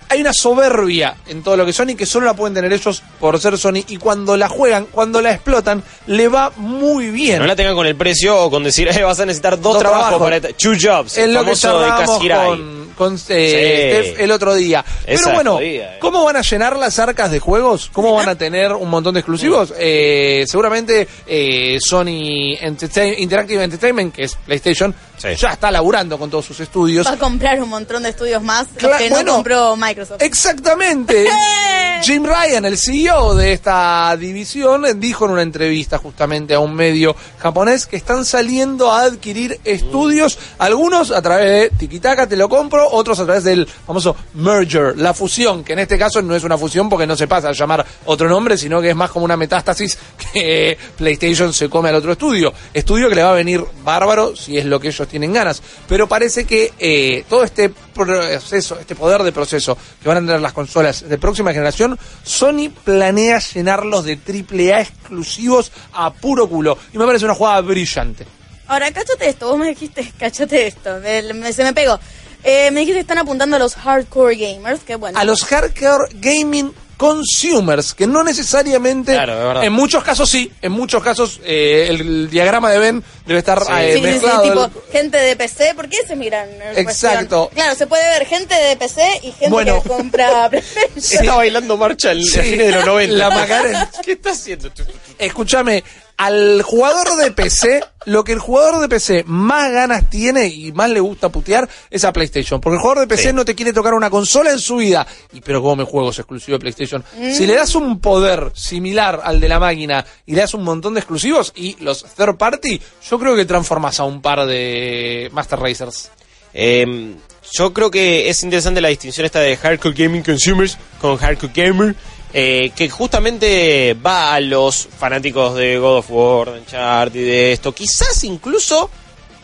hay 0.09 0.21
una 0.21 0.33
soberbia 0.33 1.17
en 1.27 1.43
todo 1.43 1.57
lo 1.57 1.65
que 1.67 1.73
Sony 1.73 1.95
que 1.97 2.07
solo 2.07 2.27
la 2.27 2.35
pueden 2.35 2.55
tener 2.55 2.73
ellos 2.73 3.03
por 3.21 3.39
ser 3.41 3.57
Sony 3.59 3.85
y 3.89 3.97
cuando 3.97 4.37
la 4.37 4.49
juegan, 4.49 4.87
cuando 4.87 5.21
la 5.21 5.33
explotan, 5.33 5.83
le 6.07 6.29
va 6.29 6.53
muy 6.57 7.11
bien. 7.11 7.39
No 7.39 7.47
la 7.47 7.57
tengan 7.57 7.75
con 7.75 7.87
el 7.87 7.97
precio 7.97 8.37
o 8.45 8.51
con 8.51 8.63
decir, 8.65 8.89
eh, 8.97 9.03
vas 9.03 9.21
a 9.21 9.27
necesitar 9.27 9.61
dos, 9.61 9.75
Dos 9.75 9.79
trabajos, 9.83 10.19
trabajos. 10.19 10.41
para 10.41 10.53
Two 10.55 10.73
jobs. 10.81 11.17
es 11.19 11.29
lo 11.29 11.45
que 11.45 11.53
Kasirai. 11.53 12.49
con, 12.49 12.87
con 12.97 13.15
eh, 13.15 13.19
Sí. 13.19 14.11
Steph 14.11 14.21
el 14.21 14.31
otro 14.31 14.55
día. 14.55 14.85
Pero 15.05 15.19
Esa 15.21 15.33
bueno, 15.35 15.53
jodida, 15.55 15.95
eh. 15.95 15.99
¿cómo 16.01 16.25
van 16.25 16.37
a 16.37 16.43
llenar 16.43 16.77
las 16.77 16.99
arcas 16.99 17.31
de 17.31 17.39
juegos? 17.41 17.91
¿Cómo 17.93 18.15
van 18.15 18.29
a 18.29 18.35
tener 18.37 18.73
un 18.73 18.89
montón 18.89 19.15
de 19.15 19.21
exclusivos? 19.21 19.75
Eh, 19.79 20.45
seguramente 20.47 21.07
eh, 21.27 21.79
Sony 21.81 22.57
Entertain- 22.61 23.15
Interactive 23.19 23.63
Entertainment, 23.65 24.15
que 24.15 24.25
es 24.25 24.35
PlayStation, 24.37 24.95
Sí. 25.17 25.29
ya 25.37 25.51
está 25.51 25.71
laburando 25.71 26.19
con 26.19 26.31
todos 26.31 26.45
sus 26.45 26.61
estudios. 26.61 27.07
Va 27.07 27.13
a 27.13 27.19
comprar 27.19 27.61
un 27.63 27.69
montón 27.69 28.03
de 28.03 28.11
estudios 28.11 28.43
más, 28.43 28.67
los 28.81 28.97
que 28.97 29.09
no 29.09 29.17
bueno. 29.17 29.33
compró 29.35 29.77
Microsoft. 29.77 30.23
Exactamente. 30.23 31.27
¡Eh! 31.29 31.87
Jim 32.03 32.25
Ryan, 32.25 32.65
el 32.67 32.77
CEO 32.77 33.35
de 33.35 33.53
esta 33.53 34.15
división, 34.17 34.85
dijo 35.01 35.25
en 35.25 35.31
una 35.33 35.43
entrevista 35.43 35.99
justamente 35.99 36.55
a 36.55 36.61
un 36.61 36.75
medio 36.75 37.17
japonés 37.39 37.87
que 37.87 37.97
están 37.97 38.25
saliendo 38.25 38.93
a 38.93 39.03
adquirir 39.03 39.59
estudios, 39.65 40.39
algunos 40.59 41.11
a 41.11 41.23
través 41.23 41.71
de 41.71 41.77
Tikitaka, 41.77 42.27
te 42.27 42.37
lo 42.37 42.49
compro, 42.49 42.89
otros 42.91 43.19
a 43.21 43.25
través 43.25 43.45
del 43.45 43.67
famoso 43.67 44.15
merger, 44.35 44.97
la 44.99 45.15
fusión, 45.15 45.65
que 45.65 45.73
en 45.73 45.81
este 45.81 45.99
caso 45.99 46.21
no 46.23 46.35
es 46.37 46.45
una 46.45 46.59
fusión 46.59 46.89
porque 46.89 47.07
no 47.07 47.17
se 47.17 47.27
pasa 47.27 47.49
a 47.49 47.53
llamar 47.53 47.85
otro 48.05 48.29
nombre, 48.29 48.59
sino 48.59 48.81
que 48.81 48.91
es 48.91 48.97
más 48.97 49.11
como 49.11 49.25
una 49.25 49.37
metástasis 49.37 49.99
que 50.33 50.77
PlayStation 50.97 51.53
se 51.53 51.69
come 51.69 51.89
al 51.89 51.97
otro 51.97 52.13
estudio. 52.13 52.53
Estudio 52.75 53.09
que 53.09 53.15
le 53.15 53.23
va 53.23 53.31
a 53.31 53.35
venir 53.35 53.65
bárbaro 53.83 54.37
si 54.37 54.59
es 54.59 54.67
lo 54.67 54.79
que 54.79 54.89
ellos 54.89 55.06
tienen 55.07 55.33
ganas. 55.33 55.63
Pero 55.89 56.09
parece 56.09 56.45
que 56.45 56.73
eh, 56.79 57.25
todo 57.29 57.45
este 57.45 57.69
proceso, 57.71 58.79
este 58.79 58.95
poder 58.95 59.23
de 59.23 59.33
proceso 59.33 59.77
que 60.03 60.09
van 60.09 60.19
a 60.19 60.21
tener 60.21 60.41
las 60.41 60.53
consolas 60.53 61.09
de 61.09 61.19
próxima 61.19 61.53
generación, 61.53 61.99
Sony 62.23 62.71
planea 62.85 63.39
llenarlos 63.39 64.05
de 64.05 64.15
AAA 64.19 64.81
exclusivos 64.83 65.73
a 65.93 66.13
puro 66.13 66.49
culo. 66.49 66.77
Y 66.93 66.99
me 66.99 67.07
parece 67.07 67.25
una 67.25 67.35
jugada 67.35 67.61
brillante. 67.61 68.27
Ahora, 68.69 68.91
cáchate 68.93 69.29
esto, 69.29 69.49
vos 69.49 69.59
me 69.59 69.69
dijiste, 69.69 70.13
cáchate 70.19 70.67
esto, 70.67 70.99
me- 71.01 71.33
me- 71.35 71.53
se 71.53 71.63
me 71.65 71.73
pegó. 71.73 71.99
Eh, 72.45 72.71
me 72.71 72.81
dijiste 72.81 72.97
que 72.99 73.01
están 73.01 73.19
apuntando 73.19 73.57
a 73.57 73.59
los 73.59 73.75
hardcore 73.75 74.37
gamers, 74.37 74.81
que 74.85 74.95
bueno. 74.97 75.19
A 75.19 75.25
los 75.25 75.45
hardcore 75.45 76.09
gaming 76.15 76.73
consumers, 76.97 77.95
que 77.95 78.07
no 78.07 78.23
necesariamente, 78.25 79.13
Claro, 79.13 79.37
de 79.39 79.45
verdad. 79.45 79.65
en 79.65 79.73
muchos 79.73 80.03
casos 80.03 80.29
sí, 80.31 80.51
en 80.63 80.73
muchos 80.73 81.03
casos 81.03 81.41
eh, 81.45 81.87
el, 81.91 82.31
diagrama 82.31 82.71
de 82.71 82.79
Ben 82.79 83.05
debe 83.27 83.39
estar 83.41 83.61
Sí. 83.63 83.73
eh, 83.73 83.93
Sí, 83.93 83.93
sí, 83.93 83.99
sí, 83.99 84.03
mezclado. 84.13 84.43
tipo, 84.69 84.83
gente 84.93 85.17
de 85.19 85.37
PC, 85.37 85.75
¿por 85.75 85.89
qué 85.89 85.99
se 86.07 86.17
miran? 86.17 86.49
Exacto. 86.75 87.49
cuestión? 87.49 87.49
Claro, 87.55 87.75
se 87.77 87.87
puede 87.87 88.09
ver 88.09 88.27
gente 88.27 88.55
de 88.55 88.77
PC 88.77 89.03
y 89.23 89.33
gente 89.33 89.49
Bueno. 89.51 89.83
que 89.83 89.89
compra 89.89 90.49
PlayStation. 90.51 91.23
Está 91.25 91.37
bailando 91.37 91.77
marcha 91.77 92.13
el 92.13 92.25
Sí. 92.25 92.39
el 92.39 92.45
cine 92.45 92.65
de 92.65 92.73
los 92.73 92.87
90. 92.87 93.15
La 93.17 93.31
Macarena. 93.31 93.91
¿Qué 94.05 94.13
está 94.13 94.31
haciendo? 94.31 94.71
Escúchame, 95.19 95.85
al 96.19 96.63
jugador 96.63 97.17
de 97.17 97.31
PC, 97.31 97.81
lo 98.07 98.25
que 98.25 98.33
el 98.33 98.39
jugador 98.39 98.81
de 98.81 98.89
PC 98.89 99.25
más 99.27 99.71
ganas 99.71 100.09
tiene 100.09 100.47
y 100.47 100.73
más 100.73 100.89
le 100.89 101.01
gusta 101.01 101.29
putear 101.29 101.69
es 101.91 102.05
a 102.05 102.13
PlayStation. 102.13 102.61
Porque 102.61 102.77
el 102.77 102.81
jugador 102.81 103.01
de 103.01 103.07
PC 103.15 103.29
Sí. 103.31 103.33
no 103.35 103.45
te 103.45 103.55
quiere 103.55 103.73
tocar 103.75 103.93
una 103.95 104.09
consola 104.09 104.51
en 104.51 104.59
su 104.59 104.77
vida. 104.77 105.07
Y 105.33 105.41
pero 105.43 105.61
cómo 105.61 105.77
me 105.77 105.85
juegos 105.85 106.19
exclusivos 106.19 106.59
de 106.59 106.63
PlayStation. 106.63 107.05
Si 107.35 107.47
le 107.47 107.55
das 107.55 107.75
un 107.75 108.01
poder 108.01 108.51
similar 108.55 109.21
al 109.25 109.41
de 109.41 109.49
la 109.49 109.61
máquina 109.61 110.07
y 110.25 110.35
le 110.35 110.41
das 110.41 110.55
un 110.55 110.65
montón 110.65 110.95
de 110.95 111.01
exclusivos 111.01 111.53
y 111.55 111.77
los 111.83 112.05
third 112.05 112.37
party, 112.37 112.81
yo 113.11 113.19
creo 113.19 113.37
que 113.37 113.45
transformas 113.45 114.01
a 114.01 114.05
un 114.05 114.23
par 114.23 114.47
de 114.47 115.29
Master 115.33 115.59
Racers. 115.59 116.11
Eh, 116.55 117.15
yo 117.53 117.73
creo 117.75 117.91
que 117.91 118.29
es 118.31 118.43
interesante 118.43 118.81
la 118.81 118.89
distinción 118.89 119.27
esta 119.27 119.41
de 119.41 119.57
Hardcore 119.57 119.95
Gaming 119.95 120.23
Consumers 120.23 120.79
con 121.01 121.17
Hardcore 121.19 121.53
Gamer, 121.55 121.95
eh, 122.33 122.71
que 122.75 122.91
justamente 122.91 123.95
va 123.95 124.35
a 124.35 124.41
los 124.41 124.89
fanáticos 124.99 125.55
de 125.55 125.79
God 125.79 125.99
of 125.99 126.11
War, 126.11 126.53
de 126.53 126.61
Uncharted 126.61 127.21
y 127.21 127.25
de 127.25 127.53
esto, 127.53 127.73
quizás 127.73 128.25
incluso 128.25 128.91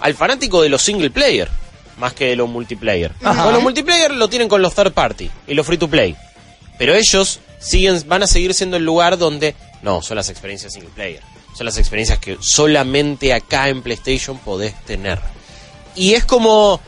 al 0.00 0.14
fanático 0.14 0.60
de 0.60 0.68
los 0.68 0.82
single 0.82 1.10
player, 1.10 1.48
más 1.98 2.12
que 2.12 2.26
de 2.26 2.36
los 2.36 2.48
multiplayer. 2.48 3.12
Ajá. 3.22 3.44
Con 3.44 3.54
los 3.54 3.62
multiplayer 3.62 4.10
lo 4.12 4.28
tienen 4.28 4.48
con 4.48 4.60
los 4.60 4.74
third 4.74 4.92
party 4.92 5.30
y 5.46 5.54
los 5.54 5.66
free 5.66 5.78
to 5.78 5.88
play, 5.88 6.16
pero 6.78 6.94
ellos 6.94 7.40
siguen, 7.60 8.02
van 8.06 8.24
a 8.24 8.26
seguir 8.26 8.52
siendo 8.54 8.76
el 8.76 8.84
lugar 8.84 9.16
donde, 9.16 9.54
no, 9.82 10.02
son 10.02 10.16
las 10.16 10.28
experiencias 10.28 10.72
single 10.72 10.90
player, 10.94 11.22
son 11.56 11.66
las 11.66 11.78
experiencias 11.78 12.18
que 12.18 12.36
solamente 12.40 13.32
acá 13.32 13.68
en 13.68 13.82
PlayStation 13.82 14.38
podés 14.38 14.74
tener. 14.84 15.20
Y 15.94 16.14
es 16.14 16.24
como, 16.24 16.80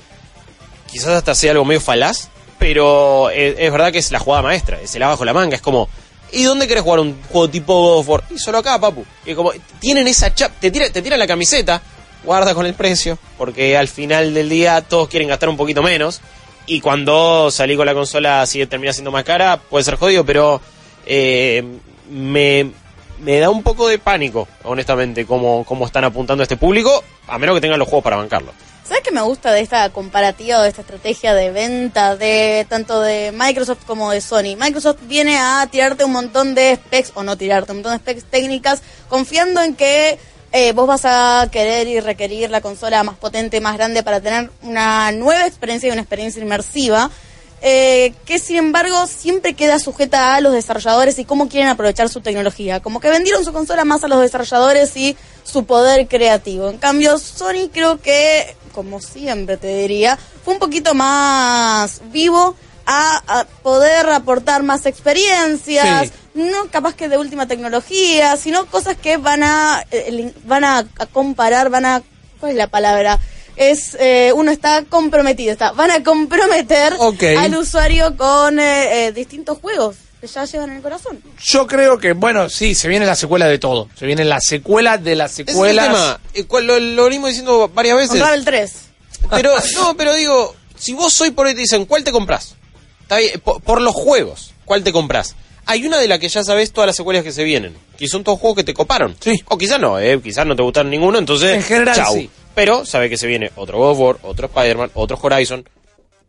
quizás 0.91 1.11
hasta 1.11 1.35
sea 1.35 1.53
algo 1.53 1.65
medio 1.65 1.81
falaz, 1.81 2.29
pero 2.59 3.31
es, 3.31 3.57
es 3.59 3.73
verdad 3.73 3.93
que 3.93 3.99
es 3.99 4.11
la 4.11 4.19
jugada 4.19 4.43
maestra, 4.43 4.81
es 4.81 4.95
el 4.95 5.03
abajo 5.03 5.25
la 5.25 5.33
manga, 5.33 5.57
es 5.57 5.63
como, 5.63 5.89
¿y 6.33 6.43
dónde 6.43 6.67
querés 6.67 6.83
jugar 6.83 7.01
un 7.01 7.21
juego 7.31 7.49
tipo 7.49 7.75
God 7.75 7.99
of 7.99 8.09
War? 8.09 8.25
Y 8.31 8.39
solo 8.39 8.59
acá, 8.59 8.79
papu. 8.81 9.05
Y 9.25 9.35
como, 9.35 9.53
tienen 9.81 10.09
esa 10.09 10.35
chap, 10.35 10.53
te 10.61 10.71
tira, 10.71 10.91
te 10.91 11.03
tiran 11.03 11.19
la 11.19 11.27
camiseta, 11.27 11.83
guarda 12.25 12.55
con 12.55 12.67
el 12.67 12.75
precio, 12.75 13.19
porque 13.39 13.77
al 13.77 13.89
final 13.89 14.35
del 14.35 14.49
día 14.49 14.81
todos 14.83 15.09
quieren 15.09 15.29
gastar 15.29 15.49
un 15.49 15.57
poquito 15.57 15.83
menos, 15.83 16.21
y 16.67 16.81
cuando 16.81 17.51
salí 17.51 17.77
con 17.77 17.87
la 17.87 17.95
consola 17.95 18.47
si 18.47 18.65
termina 18.67 18.93
siendo 18.93 19.11
más 19.11 19.25
cara, 19.25 19.59
puede 19.59 19.85
ser 19.85 19.97
jodido, 19.97 20.25
pero 20.25 20.61
eh, 21.07 21.63
me, 22.11 22.71
me 23.21 23.39
da 23.39 23.51
un 23.51 23.63
poco 23.63 23.89
de 23.89 23.99
pánico, 23.99 24.49
honestamente, 24.63 25.27
cómo, 25.27 25.65
cómo 25.65 25.87
están 25.87 26.05
apuntando 26.05 26.43
a 26.43 26.45
este 26.45 26.57
público, 26.57 27.05
a 27.27 27.39
menos 27.39 27.55
que 27.55 27.61
tengan 27.61 27.79
los 27.79 27.89
juegos 27.89 28.05
para 28.05 28.17
bancarlo. 28.17 28.53
¿Sabes 28.87 29.03
qué 29.03 29.12
me 29.12 29.23
gusta 29.23 29.50
de 29.50 29.62
esta 29.62 29.88
comparativa 29.91 30.59
o 30.59 30.62
de 30.62 30.69
esta 30.69 30.83
estrategia 30.83 31.33
de 31.33 31.50
venta 31.50 32.17
de 32.17 32.67
tanto 32.69 33.00
de 33.00 33.33
Microsoft 33.33 33.85
como 33.87 34.11
de 34.11 34.21
Sony? 34.21 34.57
Microsoft 34.59 34.99
viene 35.05 35.38
a 35.38 35.67
tirarte 35.71 36.05
un 36.05 36.12
montón 36.12 36.55
de 36.55 36.76
specs, 36.76 37.12
o 37.14 37.23
no 37.23 37.38
tirarte, 37.38 37.73
un 37.73 37.79
montón 37.79 37.93
de 37.93 37.99
specs 37.99 38.25
técnicas, 38.25 38.83
confiando 39.09 39.62
en 39.62 39.75
que 39.75 40.19
eh, 40.53 40.73
vos 40.73 40.87
vas 40.87 41.07
a 41.07 41.49
querer 41.50 41.88
y 41.88 42.00
requerir 42.00 42.50
la 42.50 42.61
consola 42.61 43.03
más 43.03 43.17
potente, 43.17 43.59
más 43.62 43.75
grande 43.79 44.03
para 44.03 44.21
tener 44.21 44.50
una 44.62 45.11
nueva 45.12 45.47
experiencia 45.47 45.88
y 45.88 45.93
una 45.93 46.03
experiencia 46.03 46.43
inmersiva. 46.43 47.11
eh, 47.67 48.12
que 48.26 48.38
sin 48.38 48.57
embargo 48.57 49.07
siempre 49.07 49.55
queda 49.55 49.79
sujeta 49.79 50.35
a 50.35 50.40
los 50.42 50.53
desarrolladores 50.53 51.18
y 51.18 51.25
cómo 51.25 51.49
quieren 51.49 51.70
aprovechar 51.70 52.11
su 52.11 52.20
tecnología. 52.20 52.81
Como 52.81 53.01
que 53.01 53.09
vendieron 53.09 53.42
su 53.42 53.55
consola 53.55 53.87
más 53.87 54.05
a 54.05 54.09
los 54.09 54.20
desarrolladores 54.20 54.94
y 54.99 55.16
su 55.44 55.64
poder 55.64 56.07
creativo. 56.07 56.68
En 56.68 56.77
cambio, 56.77 57.18
Sony 57.18 57.70
creo 57.73 58.03
que, 58.03 58.55
como 58.75 59.01
siempre 59.01 59.57
te 59.57 59.69
diría, 59.69 60.19
fue 60.45 60.55
un 60.55 60.61
poquito 60.61 60.95
más 60.95 62.01
vivo 62.11 62.57
a, 62.87 63.23
a 63.41 63.45
poder 63.63 64.09
aportar 64.11 64.63
más 64.63 64.85
experiencias, 64.87 66.09
Sí. 66.09 66.13
no 66.35 66.67
capaz 66.71 66.95
que 66.95 67.09
de 67.09 67.17
última 67.17 67.47
tecnología, 67.47 68.37
sino 68.37 68.67
cosas 68.67 68.97
que 68.97 69.17
van 69.17 69.43
a, 69.43 69.85
van 70.45 70.65
a, 70.65 70.79
a 70.99 71.07
comparar, 71.07 71.71
van 71.71 71.87
a, 71.87 72.03
¿cuál 72.41 72.53
es 72.53 72.59
la 72.59 72.67
palabra? 72.67 73.19
Es, 73.57 73.97
eh, 74.01 74.33
uno 74.35 74.51
está 74.51 74.85
comprometido, 74.85 75.53
está, 75.53 75.71
van 75.73 75.93
a 75.93 76.03
comprometer 76.03 76.93
al 77.39 77.55
usuario 77.57 78.17
con 78.17 78.59
eh, 78.59 79.07
eh, 79.07 79.13
distintos 79.13 79.59
juegos 79.61 79.97
que 80.27 80.33
ya 80.33 80.45
llevan 80.45 80.71
en 80.71 80.77
el 80.77 80.83
corazón. 80.83 81.23
Yo 81.43 81.67
creo 81.67 81.99
que, 81.99 82.13
bueno, 82.13 82.49
sí, 82.49 82.75
se 82.75 82.89
viene 82.89 83.05
la 83.07 83.15
secuela 83.17 83.47
de 83.47 83.59
todo. 83.59 83.89
Se 83.95 84.07
viene 84.07 84.25
la 84.25 84.41
secuela 84.41 84.97
de 84.99 85.17
las 85.17 85.33
Ese 85.33 85.43
es 85.43 85.49
el 85.49 85.55
secuelas. 85.55 85.87
tema. 85.87 86.21
Eh, 86.35 86.47
Lo, 86.63 86.81
lo 86.81 87.05
venimos 87.05 87.29
diciendo 87.29 87.69
varias 87.75 87.97
veces. 87.97 88.13
Unravel 88.15 88.45
3. 88.45 88.73
Pero, 89.31 89.53
no, 89.77 89.97
pero 89.97 90.15
digo, 90.15 90.55
si 90.79 90.93
vos 90.95 91.13
soy 91.13 91.31
por 91.31 91.47
ahí 91.47 91.55
te 91.55 91.61
dicen, 91.61 91.85
¿cuál 91.87 92.05
te 92.05 92.13
compras? 92.13 92.57
Está 93.03 93.19
bien, 93.19 93.39
por, 93.41 93.61
por 93.63 93.81
los 93.81 93.95
juegos, 93.95 94.53
¿cuál 94.65 94.83
te 94.83 94.93
compras? 94.93 95.35
Hay 95.67 95.87
una 95.87 95.99
de 95.99 96.09
la 96.09 96.19
que 96.19 96.29
ya 96.29 96.43
sabes 96.45 96.73
todas 96.73 96.87
las 96.89 96.97
secuelas 96.97 97.23
que 97.25 97.33
se 97.33 97.43
vienen. 97.45 97.75
Que 97.99 98.07
son 98.09 98.23
todos 98.25 98.39
juegos 98.39 98.57
que 98.59 98.65
te 98.65 98.75
coparon. 98.75 99.17
Sí. 99.21 99.43
O 99.49 99.57
quizás 99.57 99.81
no, 99.81 99.99
eh, 99.99 100.21
quizás 100.23 100.47
no 100.47 100.55
te 100.57 100.63
gustaron 100.63 100.91
ninguno, 100.91 101.19
entonces. 101.19 101.53
En 101.55 101.63
general, 101.63 101.97
chau. 101.97 102.15
sí. 102.15 102.29
Pero 102.55 102.85
sabe 102.85 103.09
que 103.11 103.17
se 103.17 103.27
viene 103.27 103.51
otro 103.57 103.79
God 103.79 103.91
of 103.93 103.99
War, 103.99 104.17
otro 104.23 104.47
Spider-Man, 104.47 104.91
otro 104.95 105.19
Horizon, 105.21 105.69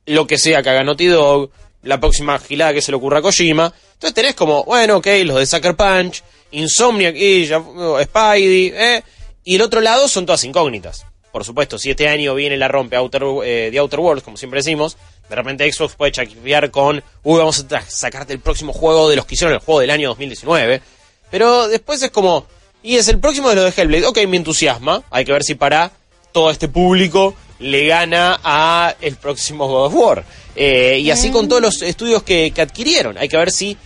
lo 0.05 0.25
que 0.25 0.37
sea 0.37 0.61
que 0.63 0.69
haga 0.69 0.83
Naughty 0.83 1.07
Dog, 1.07 1.49
la 1.85 1.99
próxima 1.99 2.37
gilada 2.39 2.73
que 2.73 2.81
se 2.81 2.91
le 2.91 2.97
ocurra 2.97 3.19
a 3.19 3.21
Kojima. 3.21 3.73
Entonces 3.93 4.13
tenés 4.13 4.35
como, 4.35 4.65
bueno, 4.65 4.97
ok, 4.97 5.07
los 5.23 5.37
de 5.37 5.45
Sucker 5.45 5.75
Punch, 5.75 6.23
Insomniac 6.51 7.15
y 7.15 7.47
Spidey, 7.47 8.73
eh. 8.75 9.03
Y 9.43 9.55
el 9.55 9.61
otro 9.61 9.79
lado 9.79 10.07
son 10.07 10.25
todas 10.25 10.43
incógnitas. 10.43 11.05
Por 11.31 11.43
supuesto, 11.43 11.77
si 11.77 11.91
este 11.91 12.07
año 12.07 12.33
viene 12.33 12.57
la 12.57 12.67
rompe 12.67 12.95
Outer, 12.95 13.23
eh, 13.43 13.77
Outer 13.77 13.99
Worlds, 13.99 14.23
como 14.23 14.37
siempre 14.37 14.59
decimos, 14.59 14.97
de 15.29 15.35
repente 15.35 15.71
Xbox 15.71 15.95
puede 15.95 16.11
chaquear 16.11 16.71
con, 16.71 17.03
uy, 17.23 17.37
vamos 17.37 17.65
a 17.69 17.81
sacarte 17.81 18.33
el 18.33 18.39
próximo 18.39 18.73
juego 18.73 19.09
de 19.09 19.17
los 19.17 19.25
que 19.25 19.35
hicieron 19.35 19.53
el 19.53 19.59
juego 19.59 19.81
del 19.81 19.91
año 19.91 20.09
2019. 20.09 20.81
Pero 21.29 21.67
después 21.67 22.01
es 22.01 22.09
como, 22.09 22.45
y 22.81 22.95
es 22.95 23.07
el 23.09 23.19
próximo 23.19 23.49
de 23.49 23.55
los 23.55 23.75
de 23.75 23.81
Hellblade, 23.81 24.05
ok, 24.05 24.19
me 24.27 24.37
entusiasma, 24.37 25.03
hay 25.11 25.25
que 25.25 25.33
ver 25.33 25.43
si 25.43 25.55
para 25.55 25.91
todo 26.31 26.49
este 26.49 26.67
público 26.67 27.35
le 27.59 27.87
gana 27.87 28.39
a 28.43 28.95
el 29.01 29.15
próximo 29.15 29.67
God 29.67 29.87
of 29.87 29.93
War. 29.93 30.25
Eh, 30.55 30.99
y 31.01 31.11
así 31.11 31.31
con 31.31 31.47
todos 31.49 31.61
los 31.61 31.81
estudios 31.81 32.23
que, 32.23 32.51
que 32.51 32.61
adquirieron, 32.61 33.17
hay 33.17 33.27
que 33.27 33.37
ver 33.37 33.51
si 33.51 33.77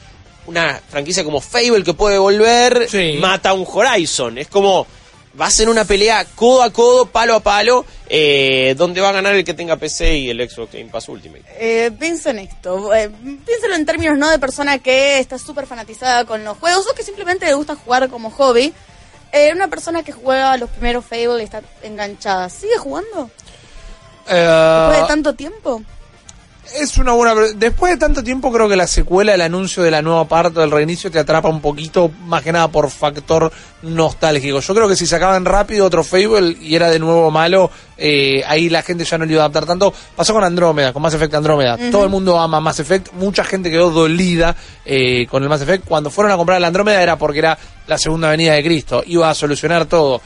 una 0.45 0.79
franquicia 0.89 1.23
como 1.23 1.41
Fable 1.41 1.84
que 1.84 1.93
puede 1.93 2.17
volver 2.17 2.88
Sí. 2.89 3.17
mata 3.19 3.49
a 3.49 3.53
un 3.53 3.65
Horizon. 3.71 4.38
Es 4.38 4.47
como 4.47 4.86
va 5.39 5.45
a 5.45 5.51
ser 5.51 5.69
una 5.69 5.86
pelea 5.86 6.25
codo 6.36 6.63
a 6.63 6.71
codo, 6.73 7.05
palo 7.05 7.36
a 7.36 7.39
palo, 7.39 7.86
eh, 8.10 8.73
donde 8.77 8.99
va 8.99 9.10
a 9.10 9.13
ganar 9.13 9.36
el 9.36 9.43
que 9.43 9.53
tenga 9.53 9.75
PC 9.77 10.17
y 10.17 10.29
el 10.32 10.49
Xbox 10.49 10.73
Game 10.73 10.89
Pass 10.89 11.08
Ultimate. 11.10 11.43
Eh, 11.60 11.91
piensa 11.97 12.32
en 12.32 12.39
esto. 12.39 12.93
Eh, 12.93 13.10
piénsalo 13.45 13.75
en 13.75 13.86
términos 13.86 14.17
no 14.17 14.29
de 14.29 14.39
persona 14.39 14.79
que 14.79 15.19
está 15.19 15.38
súper 15.38 15.65
fanatizada 15.67 16.25
con 16.25 16.43
los 16.43 16.58
juegos 16.58 16.86
o 16.91 16.95
que 16.95 17.03
simplemente 17.03 17.45
le 17.45 17.53
gusta 17.53 17.75
jugar 17.75 18.10
como 18.10 18.32
hobby. 18.32 18.73
Eh, 19.32 19.51
una 19.53 19.67
persona 19.67 20.01
que 20.03 20.12
juega 20.12 20.58
los 20.58 20.69
primeros 20.71 21.05
Fable 21.05 21.41
y 21.41 21.43
está 21.43 21.62
enganchada. 21.84 22.49
¿Sigue 22.49 22.77
jugando? 22.77 23.29
Eh, 24.27 24.34
¿Después 24.36 25.01
de 25.01 25.08
tanto 25.08 25.34
tiempo? 25.36 25.84
Es 26.75 26.97
una 26.97 27.13
buena. 27.13 27.34
Después 27.55 27.93
de 27.93 27.97
tanto 27.97 28.23
tiempo, 28.23 28.51
creo 28.51 28.69
que 28.69 28.75
la 28.75 28.88
secuela, 28.88 29.34
el 29.34 29.41
anuncio 29.41 29.82
de 29.84 29.91
la 29.91 30.01
nueva 30.01 30.27
parte 30.27 30.60
del 30.60 30.71
reinicio, 30.71 31.10
te 31.10 31.19
atrapa 31.19 31.49
un 31.49 31.62
poquito, 31.62 32.12
más 32.25 32.43
que 32.43 32.51
nada 32.51 32.67
por 32.67 32.89
factor 32.89 33.51
nostálgico. 33.82 34.60
Yo 34.60 34.75
creo 34.75 34.88
que 34.88 34.95
si 34.95 35.08
sacaban 35.08 35.45
rápido 35.45 35.86
otro 35.86 36.03
Fable 36.03 36.58
y 36.62 36.75
era 36.75 36.89
de 36.89 36.99
nuevo 36.99 37.32
malo, 37.32 37.71
eh, 37.97 38.43
ahí 38.45 38.69
la 38.69 38.82
gente 38.82 39.03
ya 39.03 39.17
no 39.17 39.25
le 39.25 39.34
iba 39.34 39.41
a 39.41 39.45
adaptar 39.45 39.65
tanto. 39.65 39.93
Pasó 40.15 40.34
con 40.34 40.43
Andrómeda, 40.43 40.93
con 40.93 41.01
Mass 41.01 41.13
Effect 41.13 41.34
Andrómeda. 41.34 41.77
Todo 41.91 42.03
el 42.03 42.10
mundo 42.10 42.39
ama 42.39 42.60
Mass 42.60 42.79
Effect. 42.79 43.13
Mucha 43.13 43.43
gente 43.43 43.71
quedó 43.71 43.89
dolida 43.89 44.55
eh, 44.86 45.25
con 45.27 45.43
el 45.43 45.49
Mass 45.49 45.62
Effect. 45.62 45.86
Cuando 45.86 46.10
fueron 46.10 46.32
a 46.32 46.38
comprar 46.38 46.62
la 46.62 46.67
Andrómeda 46.67 47.01
era 47.01 47.17
porque 47.17 47.39
era 47.39 47.58
la 47.88 47.97
segunda 47.97 48.29
venida 48.29 48.53
de 48.53 48.63
Cristo. 48.63 49.03
Iba 49.05 49.29
a 49.29 49.34
solucionar 49.34 49.86
todo 49.86 50.21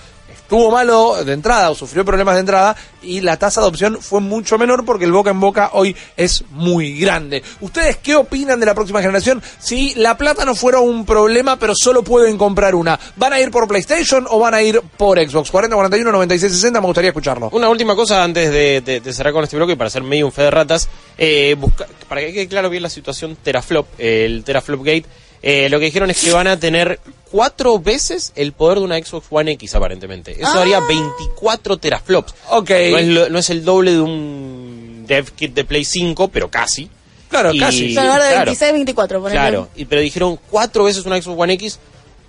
estuvo 0.53 0.69
malo 0.69 1.23
de 1.25 1.33
entrada 1.33 1.71
o 1.71 1.75
sufrió 1.75 2.05
problemas 2.05 2.35
de 2.35 2.41
entrada 2.41 2.75
y 3.01 3.21
la 3.21 3.37
tasa 3.37 3.59
de 3.59 3.65
adopción 3.65 3.97
fue 3.99 4.21
mucho 4.21 4.59
menor 4.59 4.85
porque 4.85 5.03
el 5.05 5.11
boca 5.11 5.31
en 5.31 5.39
boca 5.39 5.71
hoy 5.73 5.95
es 6.15 6.43
muy 6.51 6.99
grande. 6.99 7.41
¿Ustedes 7.59 7.97
qué 7.97 8.15
opinan 8.15 8.59
de 8.59 8.67
la 8.67 8.75
próxima 8.75 9.01
generación? 9.01 9.41
Si 9.57 9.95
la 9.95 10.15
plata 10.15 10.45
no 10.45 10.53
fuera 10.53 10.79
un 10.79 11.07
problema 11.07 11.57
pero 11.57 11.73
solo 11.75 12.03
pueden 12.03 12.37
comprar 12.37 12.75
una, 12.75 12.99
¿van 13.15 13.33
a 13.33 13.39
ir 13.39 13.49
por 13.49 13.67
PlayStation 13.67 14.27
o 14.29 14.37
van 14.37 14.53
a 14.53 14.61
ir 14.61 14.79
por 14.95 15.17
Xbox? 15.17 15.49
40, 15.49 15.75
41, 15.75 16.11
96, 16.11 16.53
60, 16.53 16.79
me 16.81 16.85
gustaría 16.85 17.09
escucharlo. 17.09 17.49
Una 17.51 17.67
última 17.69 17.95
cosa 17.95 18.23
antes 18.23 18.51
de, 18.51 18.81
de- 18.81 19.11
cerrar 19.13 19.33
con 19.33 19.43
este 19.43 19.55
bloque 19.55 19.73
y 19.73 19.75
para 19.75 19.87
hacer 19.87 20.03
medio 20.03 20.27
un 20.27 20.31
fe 20.31 20.43
de 20.43 20.51
ratas, 20.51 20.87
eh, 21.17 21.55
busca- 21.57 21.87
para 22.07 22.21
que 22.21 22.31
quede 22.31 22.47
claro 22.47 22.69
bien 22.69 22.83
la 22.83 22.89
situación 22.91 23.35
Teraflop, 23.41 23.87
el 23.97 24.43
Teraflop 24.43 24.81
Gate, 24.83 25.05
eh, 25.43 25.67
lo 25.69 25.77
que 25.79 25.86
dijeron 25.86 26.10
es 26.10 26.19
que 26.23 26.32
van 26.32 26.47
a 26.47 26.58
tener 26.58 26.99
cuatro 27.29 27.77
veces 27.79 28.32
el 28.36 28.53
poder 28.53 28.79
de 28.79 28.84
una 28.86 28.97
Xbox 28.97 29.27
One 29.29 29.51
X 29.51 29.75
aparentemente. 29.75 30.32
Eso 30.32 30.47
Ah. 30.56 30.62
haría 30.62 30.79
24 30.79 31.77
teraflops. 31.77 32.34
Ok. 32.49 32.69
No 32.69 32.97
es, 32.97 33.29
no 33.32 33.39
es 33.39 33.49
el 33.49 33.63
doble 33.65 33.91
de 33.91 33.99
un 34.01 35.03
dev 35.08 35.32
kit 35.34 35.53
de 35.53 35.65
Play 35.65 35.84
5, 35.86 36.29
pero 36.29 36.49
casi. 36.49 36.89
Claro, 37.29 37.51
Y- 37.53 37.60
casi. 37.60 37.93
Pero 37.93 38.12
ahora 38.12 38.23
de 38.25 38.29
claro. 38.32 38.45
26, 38.45 38.73
24, 38.73 39.19
ponele. 39.21 39.39
Claro, 39.39 39.69
y, 39.75 39.86
pero 39.86 40.01
dijeron 40.01 40.39
cuatro 40.49 40.84
veces 40.86 41.06
una 41.06 41.19
Xbox 41.21 41.39
One 41.41 41.53
X, 41.53 41.79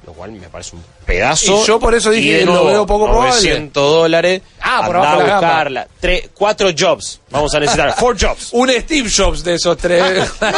lo 0.06 0.12
cual 0.14 0.32
me 0.32 0.48
parece 0.48 0.74
un 0.76 0.82
pedazo. 1.06 1.62
Y 1.62 1.66
yo 1.66 1.78
por 1.78 1.94
eso 1.94 2.10
dije, 2.10 2.38
de 2.38 2.44
lo 2.46 2.64
veo 2.64 2.86
poco 2.86 3.04
probable. 3.06 3.30
900 3.32 3.90
dólares. 3.92 4.42
Ah, 4.60 4.82
por 4.86 4.96
abajo 4.96 5.20
a 5.20 5.24
buscarla. 5.40 5.88
Tre- 6.00 6.30
cuatro 6.34 6.70
jobs. 6.76 7.20
Vamos 7.30 7.54
a 7.54 7.60
necesitar. 7.60 7.94
Four 7.98 8.16
jobs. 8.18 8.48
Un 8.52 8.70
Steve 8.70 9.08
Jobs 9.14 9.44
de 9.44 9.54
esos 9.54 9.76
tres. 9.76 10.02
No 10.40 10.50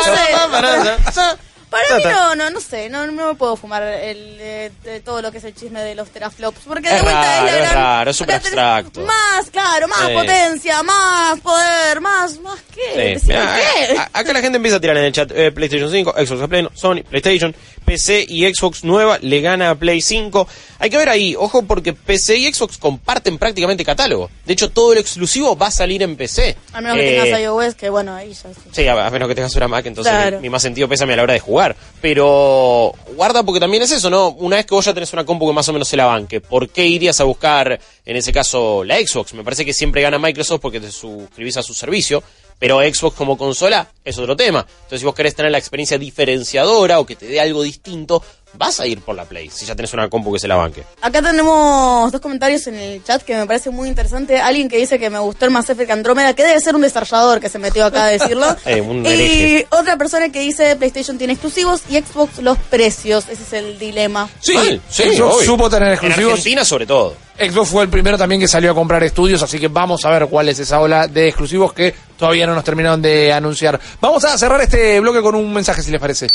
sé. 1.12 1.20
Para 1.70 1.96
mí 1.98 2.04
no, 2.04 2.34
no, 2.36 2.50
no 2.50 2.60
sé, 2.60 2.88
no, 2.88 3.06
no 3.06 3.28
me 3.28 3.34
puedo 3.34 3.56
fumar 3.56 3.82
el, 3.82 4.36
eh, 4.40 4.70
de 4.84 5.00
todo 5.00 5.20
lo 5.20 5.32
que 5.32 5.38
es 5.38 5.44
el 5.44 5.54
chisme 5.54 5.80
de 5.82 5.94
los 5.94 6.08
teraflops, 6.10 6.60
porque 6.66 6.88
de 6.88 7.02
vuelta 7.02 7.20
raro, 7.22 7.46
es 7.48 7.52
la 7.52 7.58
es 7.58 7.62
gran- 7.62 7.74
raro, 7.74 8.10
es 8.12 8.16
súper 8.16 8.34
abstracto. 8.36 9.00
Más, 9.00 9.50
claro, 9.50 9.88
más 9.88 10.06
Sí. 10.06 10.12
potencia, 10.14 10.82
más 10.84 11.40
poder, 11.40 12.00
más, 12.00 12.38
más 12.40 12.58
qué, 12.74 12.80
Sí. 12.92 12.98
Decime 13.26 13.34
Mirá, 13.40 13.56
qué. 13.88 13.98
Acá 14.12 14.32
la 14.32 14.40
gente 14.40 14.56
empieza 14.56 14.76
a 14.76 14.80
tirar 14.80 14.96
en 14.96 15.04
el 15.04 15.12
chat 15.12 15.30
eh, 15.34 15.50
PlayStation 15.52 15.90
5, 15.90 16.14
Xbox 16.16 16.42
a 16.42 16.48
pleno, 16.48 16.70
Sony, 16.74 17.02
PlayStation, 17.08 17.54
PC 17.84 18.24
y 18.28 18.52
Xbox 18.52 18.84
nueva 18.84 19.18
le 19.20 19.40
gana 19.40 19.70
a 19.70 19.74
Play 19.74 20.00
5. 20.00 20.48
Hay 20.78 20.90
que 20.90 20.96
ver 20.96 21.08
ahí, 21.08 21.34
ojo, 21.36 21.62
porque 21.62 21.92
PC 21.92 22.36
y 22.36 22.52
Xbox 22.52 22.78
comparten 22.78 23.38
prácticamente 23.38 23.84
catálogo. 23.84 24.30
De 24.44 24.52
hecho, 24.52 24.70
todo 24.70 24.94
lo 24.94 25.00
exclusivo 25.00 25.56
va 25.56 25.68
a 25.68 25.70
salir 25.70 26.02
en 26.02 26.16
PC. 26.16 26.56
A 26.72 26.80
menos 26.80 26.96
que 26.98 27.16
Eh, 27.16 27.22
tengas 27.22 27.40
iOS, 27.40 27.74
que 27.74 27.88
bueno, 27.90 28.14
ahí 28.14 28.28
ya 28.32 28.50
sí. 28.52 28.60
Sí, 28.72 28.86
a, 28.88 29.06
a 29.06 29.10
menos 29.10 29.28
que 29.28 29.34
tengas 29.34 29.54
una 29.56 29.68
Mac, 29.68 29.86
entonces 29.86 30.12
Claro. 30.12 30.36
mi, 30.38 30.42
mi 30.42 30.50
más 30.50 30.62
sentido 30.62 30.88
pésame 30.88 31.12
a 31.12 31.16
la 31.16 31.22
hora 31.22 31.32
de 31.34 31.40
jugar. 31.40 31.55
Pero 32.00 32.92
guarda 33.16 33.42
porque 33.42 33.60
también 33.60 33.82
es 33.82 33.90
eso, 33.90 34.10
¿no? 34.10 34.28
Una 34.30 34.56
vez 34.56 34.66
que 34.66 34.74
vos 34.74 34.84
ya 34.84 34.94
tenés 34.94 35.12
una 35.12 35.24
compu 35.24 35.46
que 35.46 35.52
más 35.52 35.68
o 35.68 35.72
menos 35.72 35.88
se 35.88 35.96
la 35.96 36.06
banque, 36.06 36.40
¿por 36.40 36.68
qué 36.68 36.86
irías 36.86 37.20
a 37.20 37.24
buscar, 37.24 37.80
en 38.04 38.16
ese 38.16 38.32
caso, 38.32 38.84
la 38.84 38.96
Xbox? 38.96 39.34
Me 39.34 39.44
parece 39.44 39.64
que 39.64 39.72
siempre 39.72 40.02
gana 40.02 40.18
Microsoft 40.18 40.60
porque 40.60 40.80
te 40.80 40.90
suscribís 40.90 41.56
a 41.56 41.62
su 41.62 41.74
servicio, 41.74 42.22
pero 42.58 42.80
Xbox 42.80 43.16
como 43.16 43.36
consola 43.36 43.88
es 44.04 44.18
otro 44.18 44.36
tema. 44.36 44.66
Entonces, 44.68 45.00
si 45.00 45.06
vos 45.06 45.14
querés 45.14 45.34
tener 45.34 45.52
la 45.52 45.58
experiencia 45.58 45.98
diferenciadora 45.98 47.00
o 47.00 47.06
que 47.06 47.16
te 47.16 47.26
dé 47.26 47.40
algo 47.40 47.62
distinto, 47.62 48.22
vas 48.56 48.80
a 48.80 48.86
ir 48.86 49.00
por 49.00 49.14
la 49.14 49.24
Play, 49.24 49.50
si 49.50 49.66
ya 49.66 49.74
tenés 49.74 49.92
una 49.92 50.08
compu 50.08 50.32
que 50.32 50.38
se 50.38 50.48
la 50.48 50.56
banque. 50.56 50.84
Acá 51.00 51.22
tenemos 51.22 52.10
dos 52.12 52.20
comentarios 52.20 52.66
en 52.66 52.74
el 52.76 53.04
chat 53.04 53.22
que 53.22 53.36
me 53.36 53.46
parece 53.46 53.70
muy 53.70 53.88
interesante. 53.88 54.38
Alguien 54.38 54.68
que 54.68 54.76
dice 54.78 54.98
que 54.98 55.10
me 55.10 55.18
gustó 55.18 55.44
el 55.44 55.50
Mass 55.50 55.70
Effect 55.70 55.90
Andrómeda, 55.90 56.34
que 56.34 56.44
debe 56.44 56.60
ser 56.60 56.74
un 56.74 56.82
desarrollador 56.82 57.40
que 57.40 57.48
se 57.48 57.58
metió 57.58 57.84
acá 57.84 58.04
a 58.04 58.08
decirlo. 58.08 58.46
Eh, 58.66 58.80
un 58.80 59.06
y 59.06 59.64
otra 59.70 59.96
persona 59.96 60.30
que 60.30 60.40
dice 60.40 60.74
PlayStation 60.76 61.16
tiene 61.18 61.34
exclusivos 61.34 61.82
y 61.88 61.96
Xbox 61.98 62.38
los 62.38 62.58
precios. 62.58 63.28
Ese 63.28 63.42
es 63.42 63.52
el 63.52 63.78
dilema. 63.78 64.28
Sí, 64.40 64.80
sí, 64.88 65.02
obvio. 65.20 65.40
supo 65.44 65.70
tener 65.70 65.88
En 65.88 65.94
exclusivos. 65.94 66.32
Argentina, 66.32 66.64
sobre 66.64 66.86
todo. 66.86 67.14
Xbox 67.38 67.68
fue 67.68 67.82
el 67.84 67.88
primero 67.90 68.16
también 68.16 68.40
que 68.40 68.48
salió 68.48 68.72
a 68.72 68.74
comprar 68.74 69.02
estudios, 69.04 69.42
así 69.42 69.58
que 69.60 69.68
vamos 69.68 70.04
a 70.04 70.10
ver 70.10 70.26
cuál 70.26 70.48
es 70.48 70.58
esa 70.58 70.80
ola 70.80 71.06
de 71.06 71.28
exclusivos 71.28 71.72
que 71.72 71.94
todavía 72.18 72.46
no 72.46 72.54
nos 72.54 72.64
terminaron 72.64 73.00
de 73.02 73.32
anunciar. 73.32 73.78
Vamos 74.00 74.24
a 74.24 74.36
cerrar 74.38 74.60
este 74.62 74.98
bloque 75.00 75.20
con 75.20 75.34
un 75.34 75.52
mensaje, 75.52 75.82
si 75.82 75.90
les 75.90 76.00
parece. 76.00 76.26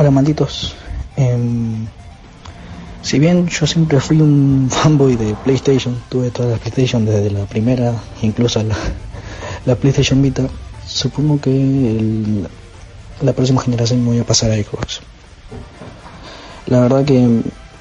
Hola 0.00 0.10
malditos. 0.10 0.74
Em, 1.18 1.86
si 3.02 3.18
bien 3.18 3.46
yo 3.48 3.66
siempre 3.66 4.00
fui 4.00 4.18
un 4.22 4.68
fanboy 4.72 5.14
de 5.16 5.34
PlayStation, 5.44 5.94
tuve 6.08 6.30
todas 6.30 6.52
las 6.52 6.60
PlayStation 6.60 7.04
desde 7.04 7.30
la 7.30 7.44
primera, 7.44 7.92
incluso 8.22 8.62
la, 8.62 8.74
la 9.66 9.74
PlayStation 9.74 10.22
Vita, 10.22 10.44
supongo 10.86 11.38
que 11.38 11.50
el- 11.50 12.48
la 13.20 13.34
próxima 13.34 13.60
generación 13.60 14.00
me 14.02 14.06
voy 14.12 14.18
a 14.20 14.24
pasar 14.24 14.50
a 14.50 14.54
Xbox. 14.54 15.00
La 16.68 16.80
verdad 16.80 17.04
que 17.04 17.18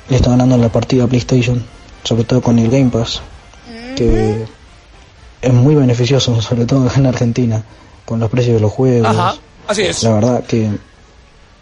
le 0.09 0.15
está 0.17 0.31
ganando 0.31 0.57
la 0.57 0.67
partida 0.67 1.05
a 1.05 1.07
PlayStation, 1.07 1.63
sobre 2.03 2.25
todo 2.25 2.41
con 2.41 2.59
el 2.59 2.69
Game 2.69 2.89
Pass, 2.89 3.21
que 3.95 4.43
es 5.41 5.53
muy 5.53 5.73
beneficioso, 5.75 6.41
sobre 6.41 6.65
todo 6.65 6.91
en 6.93 7.05
Argentina, 7.05 7.63
con 8.03 8.19
los 8.19 8.29
precios 8.29 8.55
de 8.55 8.59
los 8.59 8.73
juegos. 8.73 9.07
Ajá, 9.07 9.35
así 9.69 9.83
es. 9.83 10.03
La 10.03 10.11
verdad 10.15 10.43
que 10.43 10.69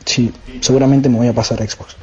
sí, 0.07 0.31
seguramente 0.61 1.09
me 1.09 1.17
voy 1.17 1.27
a 1.27 1.33
pasar 1.33 1.61
a 1.61 1.67
Xbox. 1.67 1.95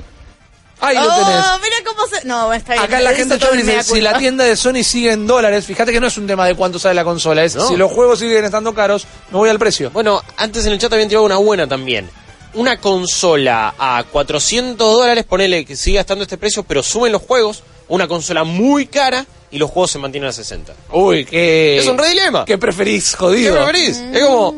Ahí 0.80 0.96
lo 0.96 1.02
tenés. 1.02 1.44
Oh, 1.46 1.58
mira 1.62 1.76
cómo 1.86 2.06
se. 2.06 2.26
No, 2.26 2.52
está 2.52 2.72
bien. 2.74 2.84
Acá 2.84 3.00
la 3.00 3.14
gente 3.14 3.38
todo 3.38 3.50
joven 3.50 3.60
el 3.60 3.66
dice, 3.78 3.82
si 3.94 4.00
la 4.02 4.10
culpa. 4.10 4.18
tienda 4.20 4.44
de 4.44 4.54
Sony 4.56 4.82
sigue 4.84 5.12
en 5.12 5.26
dólares, 5.26 5.64
fíjate 5.64 5.92
que 5.92 6.00
no 6.00 6.08
es 6.08 6.18
un 6.18 6.26
tema 6.26 6.46
de 6.46 6.54
cuánto 6.54 6.78
sale 6.78 6.94
la 6.94 7.04
consola, 7.04 7.42
es 7.42 7.54
No. 7.56 7.66
si 7.68 7.76
los 7.76 7.90
juegos 7.90 8.18
siguen 8.18 8.44
estando 8.44 8.74
caros, 8.74 9.06
me 9.30 9.38
voy 9.38 9.48
al 9.48 9.58
precio. 9.58 9.90
Bueno, 9.90 10.20
antes 10.36 10.66
en 10.66 10.72
el 10.72 10.78
chat 10.78 10.92
habían 10.92 11.08
tirado 11.08 11.24
una 11.24 11.36
buena 11.38 11.66
también. 11.66 12.10
Una 12.52 12.78
consola 12.80 13.74
a 13.78 14.04
400 14.12 14.76
dólares, 14.98 15.24
ponele 15.24 15.64
que 15.64 15.74
siga 15.74 16.00
estando 16.02 16.22
este 16.24 16.36
precio, 16.36 16.64
pero 16.64 16.82
suben 16.82 17.12
los 17.12 17.22
juegos. 17.22 17.62
Una 17.88 18.06
consola 18.06 18.44
muy 18.44 18.86
cara 18.86 19.24
y 19.50 19.58
los 19.58 19.70
juegos 19.70 19.90
se 19.92 19.98
mantienen 19.98 20.28
a 20.28 20.32
60. 20.32 20.74
Uy, 20.92 21.24
qué... 21.24 21.78
Es 21.78 21.86
un 21.86 21.96
re 21.98 22.08
dilema. 22.10 22.44
¿Qué 22.44 22.58
preferís, 22.58 23.12
¿Qué 23.12 23.16
jodido? 23.16 23.54
preferís? 23.56 23.98
Es 24.12 24.24
como, 24.24 24.54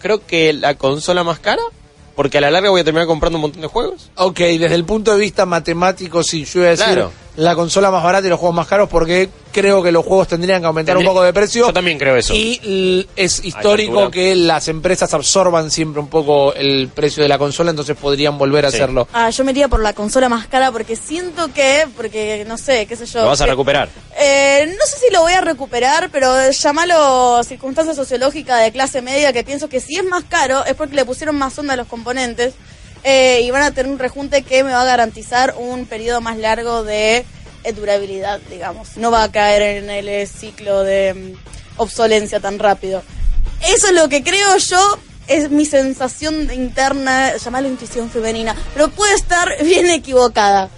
creo 0.00 0.26
que 0.26 0.52
la 0.52 0.74
consola 0.76 1.22
más 1.24 1.38
cara, 1.40 1.62
porque 2.14 2.38
a 2.38 2.40
la 2.40 2.50
larga 2.50 2.70
voy 2.70 2.80
a 2.80 2.84
terminar 2.84 3.06
comprando 3.06 3.38
un 3.38 3.42
montón 3.42 3.62
de 3.62 3.68
juegos. 3.68 4.10
Ok, 4.16 4.38
desde 4.38 4.74
el 4.74 4.84
punto 4.84 5.12
de 5.12 5.18
vista 5.20 5.46
matemático, 5.46 6.22
sí, 6.22 6.44
yo 6.44 6.60
iba 6.60 6.68
a 6.68 6.70
decir 6.70 6.86
Claro. 6.86 7.12
La 7.36 7.54
consola 7.54 7.90
más 7.90 8.02
barata 8.04 8.26
y 8.26 8.30
los 8.30 8.38
juegos 8.38 8.54
más 8.54 8.66
caros 8.66 8.88
porque 8.90 9.30
creo 9.52 9.82
que 9.82 9.90
los 9.90 10.04
juegos 10.04 10.28
tendrían 10.28 10.60
que 10.60 10.66
aumentar 10.66 10.94
Tendría- 10.94 11.10
un 11.10 11.14
poco 11.14 11.24
de 11.24 11.32
precio. 11.32 11.66
Yo 11.66 11.72
también 11.72 11.98
creo 11.98 12.16
eso. 12.16 12.34
Y 12.34 13.06
es 13.16 13.42
histórico 13.44 14.10
que 14.10 14.34
las 14.34 14.68
empresas 14.68 15.12
absorban 15.14 15.70
siempre 15.70 16.00
un 16.00 16.08
poco 16.08 16.52
el 16.54 16.88
precio 16.94 17.22
de 17.22 17.28
la 17.28 17.38
consola, 17.38 17.70
entonces 17.70 17.96
podrían 17.96 18.36
volver 18.38 18.66
a 18.66 18.70
Sí. 18.70 18.76
hacerlo. 18.76 19.08
Ah, 19.12 19.30
yo 19.30 19.44
me 19.44 19.52
iría 19.52 19.68
por 19.68 19.80
la 19.80 19.92
consola 19.94 20.28
más 20.28 20.46
cara 20.46 20.72
porque 20.72 20.94
siento 20.96 21.52
que, 21.52 21.86
porque 21.96 22.44
no 22.46 22.58
sé, 22.58 22.86
qué 22.86 22.96
sé 22.96 23.06
yo. 23.06 23.20
Lo 23.22 23.28
vas 23.28 23.40
a 23.40 23.44
que- 23.44 23.50
recuperar. 23.50 23.88
Eh, 24.18 24.66
no 24.78 24.86
sé 24.86 24.98
si 25.06 25.12
lo 25.12 25.22
voy 25.22 25.32
a 25.32 25.40
recuperar, 25.40 26.10
pero 26.12 26.50
llamalo 26.50 27.42
circunstancia 27.44 27.94
sociológica 27.94 28.56
de 28.58 28.72
clase 28.72 29.02
media, 29.02 29.32
que 29.32 29.44
pienso 29.44 29.68
que 29.68 29.80
si 29.80 29.96
es 29.96 30.04
más 30.04 30.24
caro 30.24 30.64
es 30.64 30.74
porque 30.74 30.96
le 30.96 31.04
pusieron 31.04 31.36
más 31.36 31.58
onda 31.58 31.74
a 31.74 31.76
los 31.76 31.86
componentes 31.88 32.54
eh, 33.04 33.40
y 33.42 33.50
van 33.50 33.62
a 33.62 33.72
tener 33.72 33.90
un 33.90 33.98
rejunte 33.98 34.42
que 34.42 34.62
me 34.62 34.72
va 34.72 34.82
a 34.82 34.86
garantizar 34.86 35.54
un 35.58 35.86
periodo 35.86 36.20
más 36.20 36.36
largo 36.38 36.84
de 36.84 37.24
eh, 37.64 37.72
durabilidad, 37.72 38.40
digamos. 38.50 38.96
No 38.96 39.10
va 39.10 39.24
a 39.24 39.32
caer 39.32 39.62
en 39.62 39.90
el 39.90 40.08
eh, 40.08 40.26
ciclo 40.26 40.82
de 40.82 41.14
mm, 41.14 41.80
obsolencia 41.80 42.40
tan 42.40 42.58
rápido. 42.58 43.02
Eso 43.66 43.88
es 43.88 43.92
lo 43.92 44.08
que 44.08 44.22
creo 44.22 44.56
yo. 44.56 44.98
Es 45.28 45.50
mi 45.50 45.64
sensación 45.64 46.52
interna, 46.52 47.36
llamarlo 47.36 47.68
intuición 47.68 48.10
femenina, 48.10 48.56
pero 48.74 48.90
puede 48.90 49.14
estar 49.14 49.48
bien 49.64 49.88
equivocada. 49.90 50.68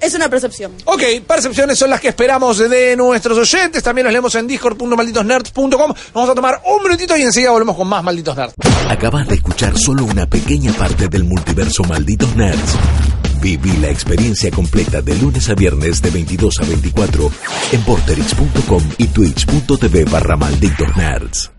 Es 0.00 0.14
una 0.14 0.28
percepción. 0.28 0.72
Ok, 0.84 1.02
percepciones 1.26 1.78
son 1.78 1.90
las 1.90 2.00
que 2.00 2.08
esperamos 2.08 2.58
de 2.58 2.96
nuestros 2.96 3.38
oyentes. 3.38 3.82
También 3.82 4.04
los 4.04 4.12
leemos 4.12 4.34
en 4.34 4.46
discord.malditosnerds.com. 4.46 5.94
Vamos 6.14 6.30
a 6.30 6.34
tomar 6.34 6.62
un 6.64 6.82
minutito 6.82 7.16
y 7.16 7.22
enseguida 7.22 7.50
volvemos 7.50 7.76
con 7.76 7.88
más 7.88 8.02
malditos 8.02 8.36
nerds. 8.36 8.54
Acabas 8.88 9.28
de 9.28 9.36
escuchar 9.36 9.76
solo 9.76 10.04
una 10.04 10.26
pequeña 10.26 10.72
parte 10.72 11.08
del 11.08 11.24
multiverso 11.24 11.82
Malditos 11.84 12.34
Nerds. 12.36 12.76
Viví 13.40 13.76
la 13.76 13.88
experiencia 13.88 14.50
completa 14.50 15.00
de 15.00 15.14
lunes 15.16 15.48
a 15.48 15.54
viernes 15.54 16.02
de 16.02 16.10
22 16.10 16.60
a 16.60 16.64
24 16.64 17.30
en 17.72 17.82
porterix.com 17.82 18.82
y 18.98 19.06
twitch.tv 19.08 20.04
barra 20.04 20.36
Malditos 20.36 20.96
Nerds. 20.96 21.57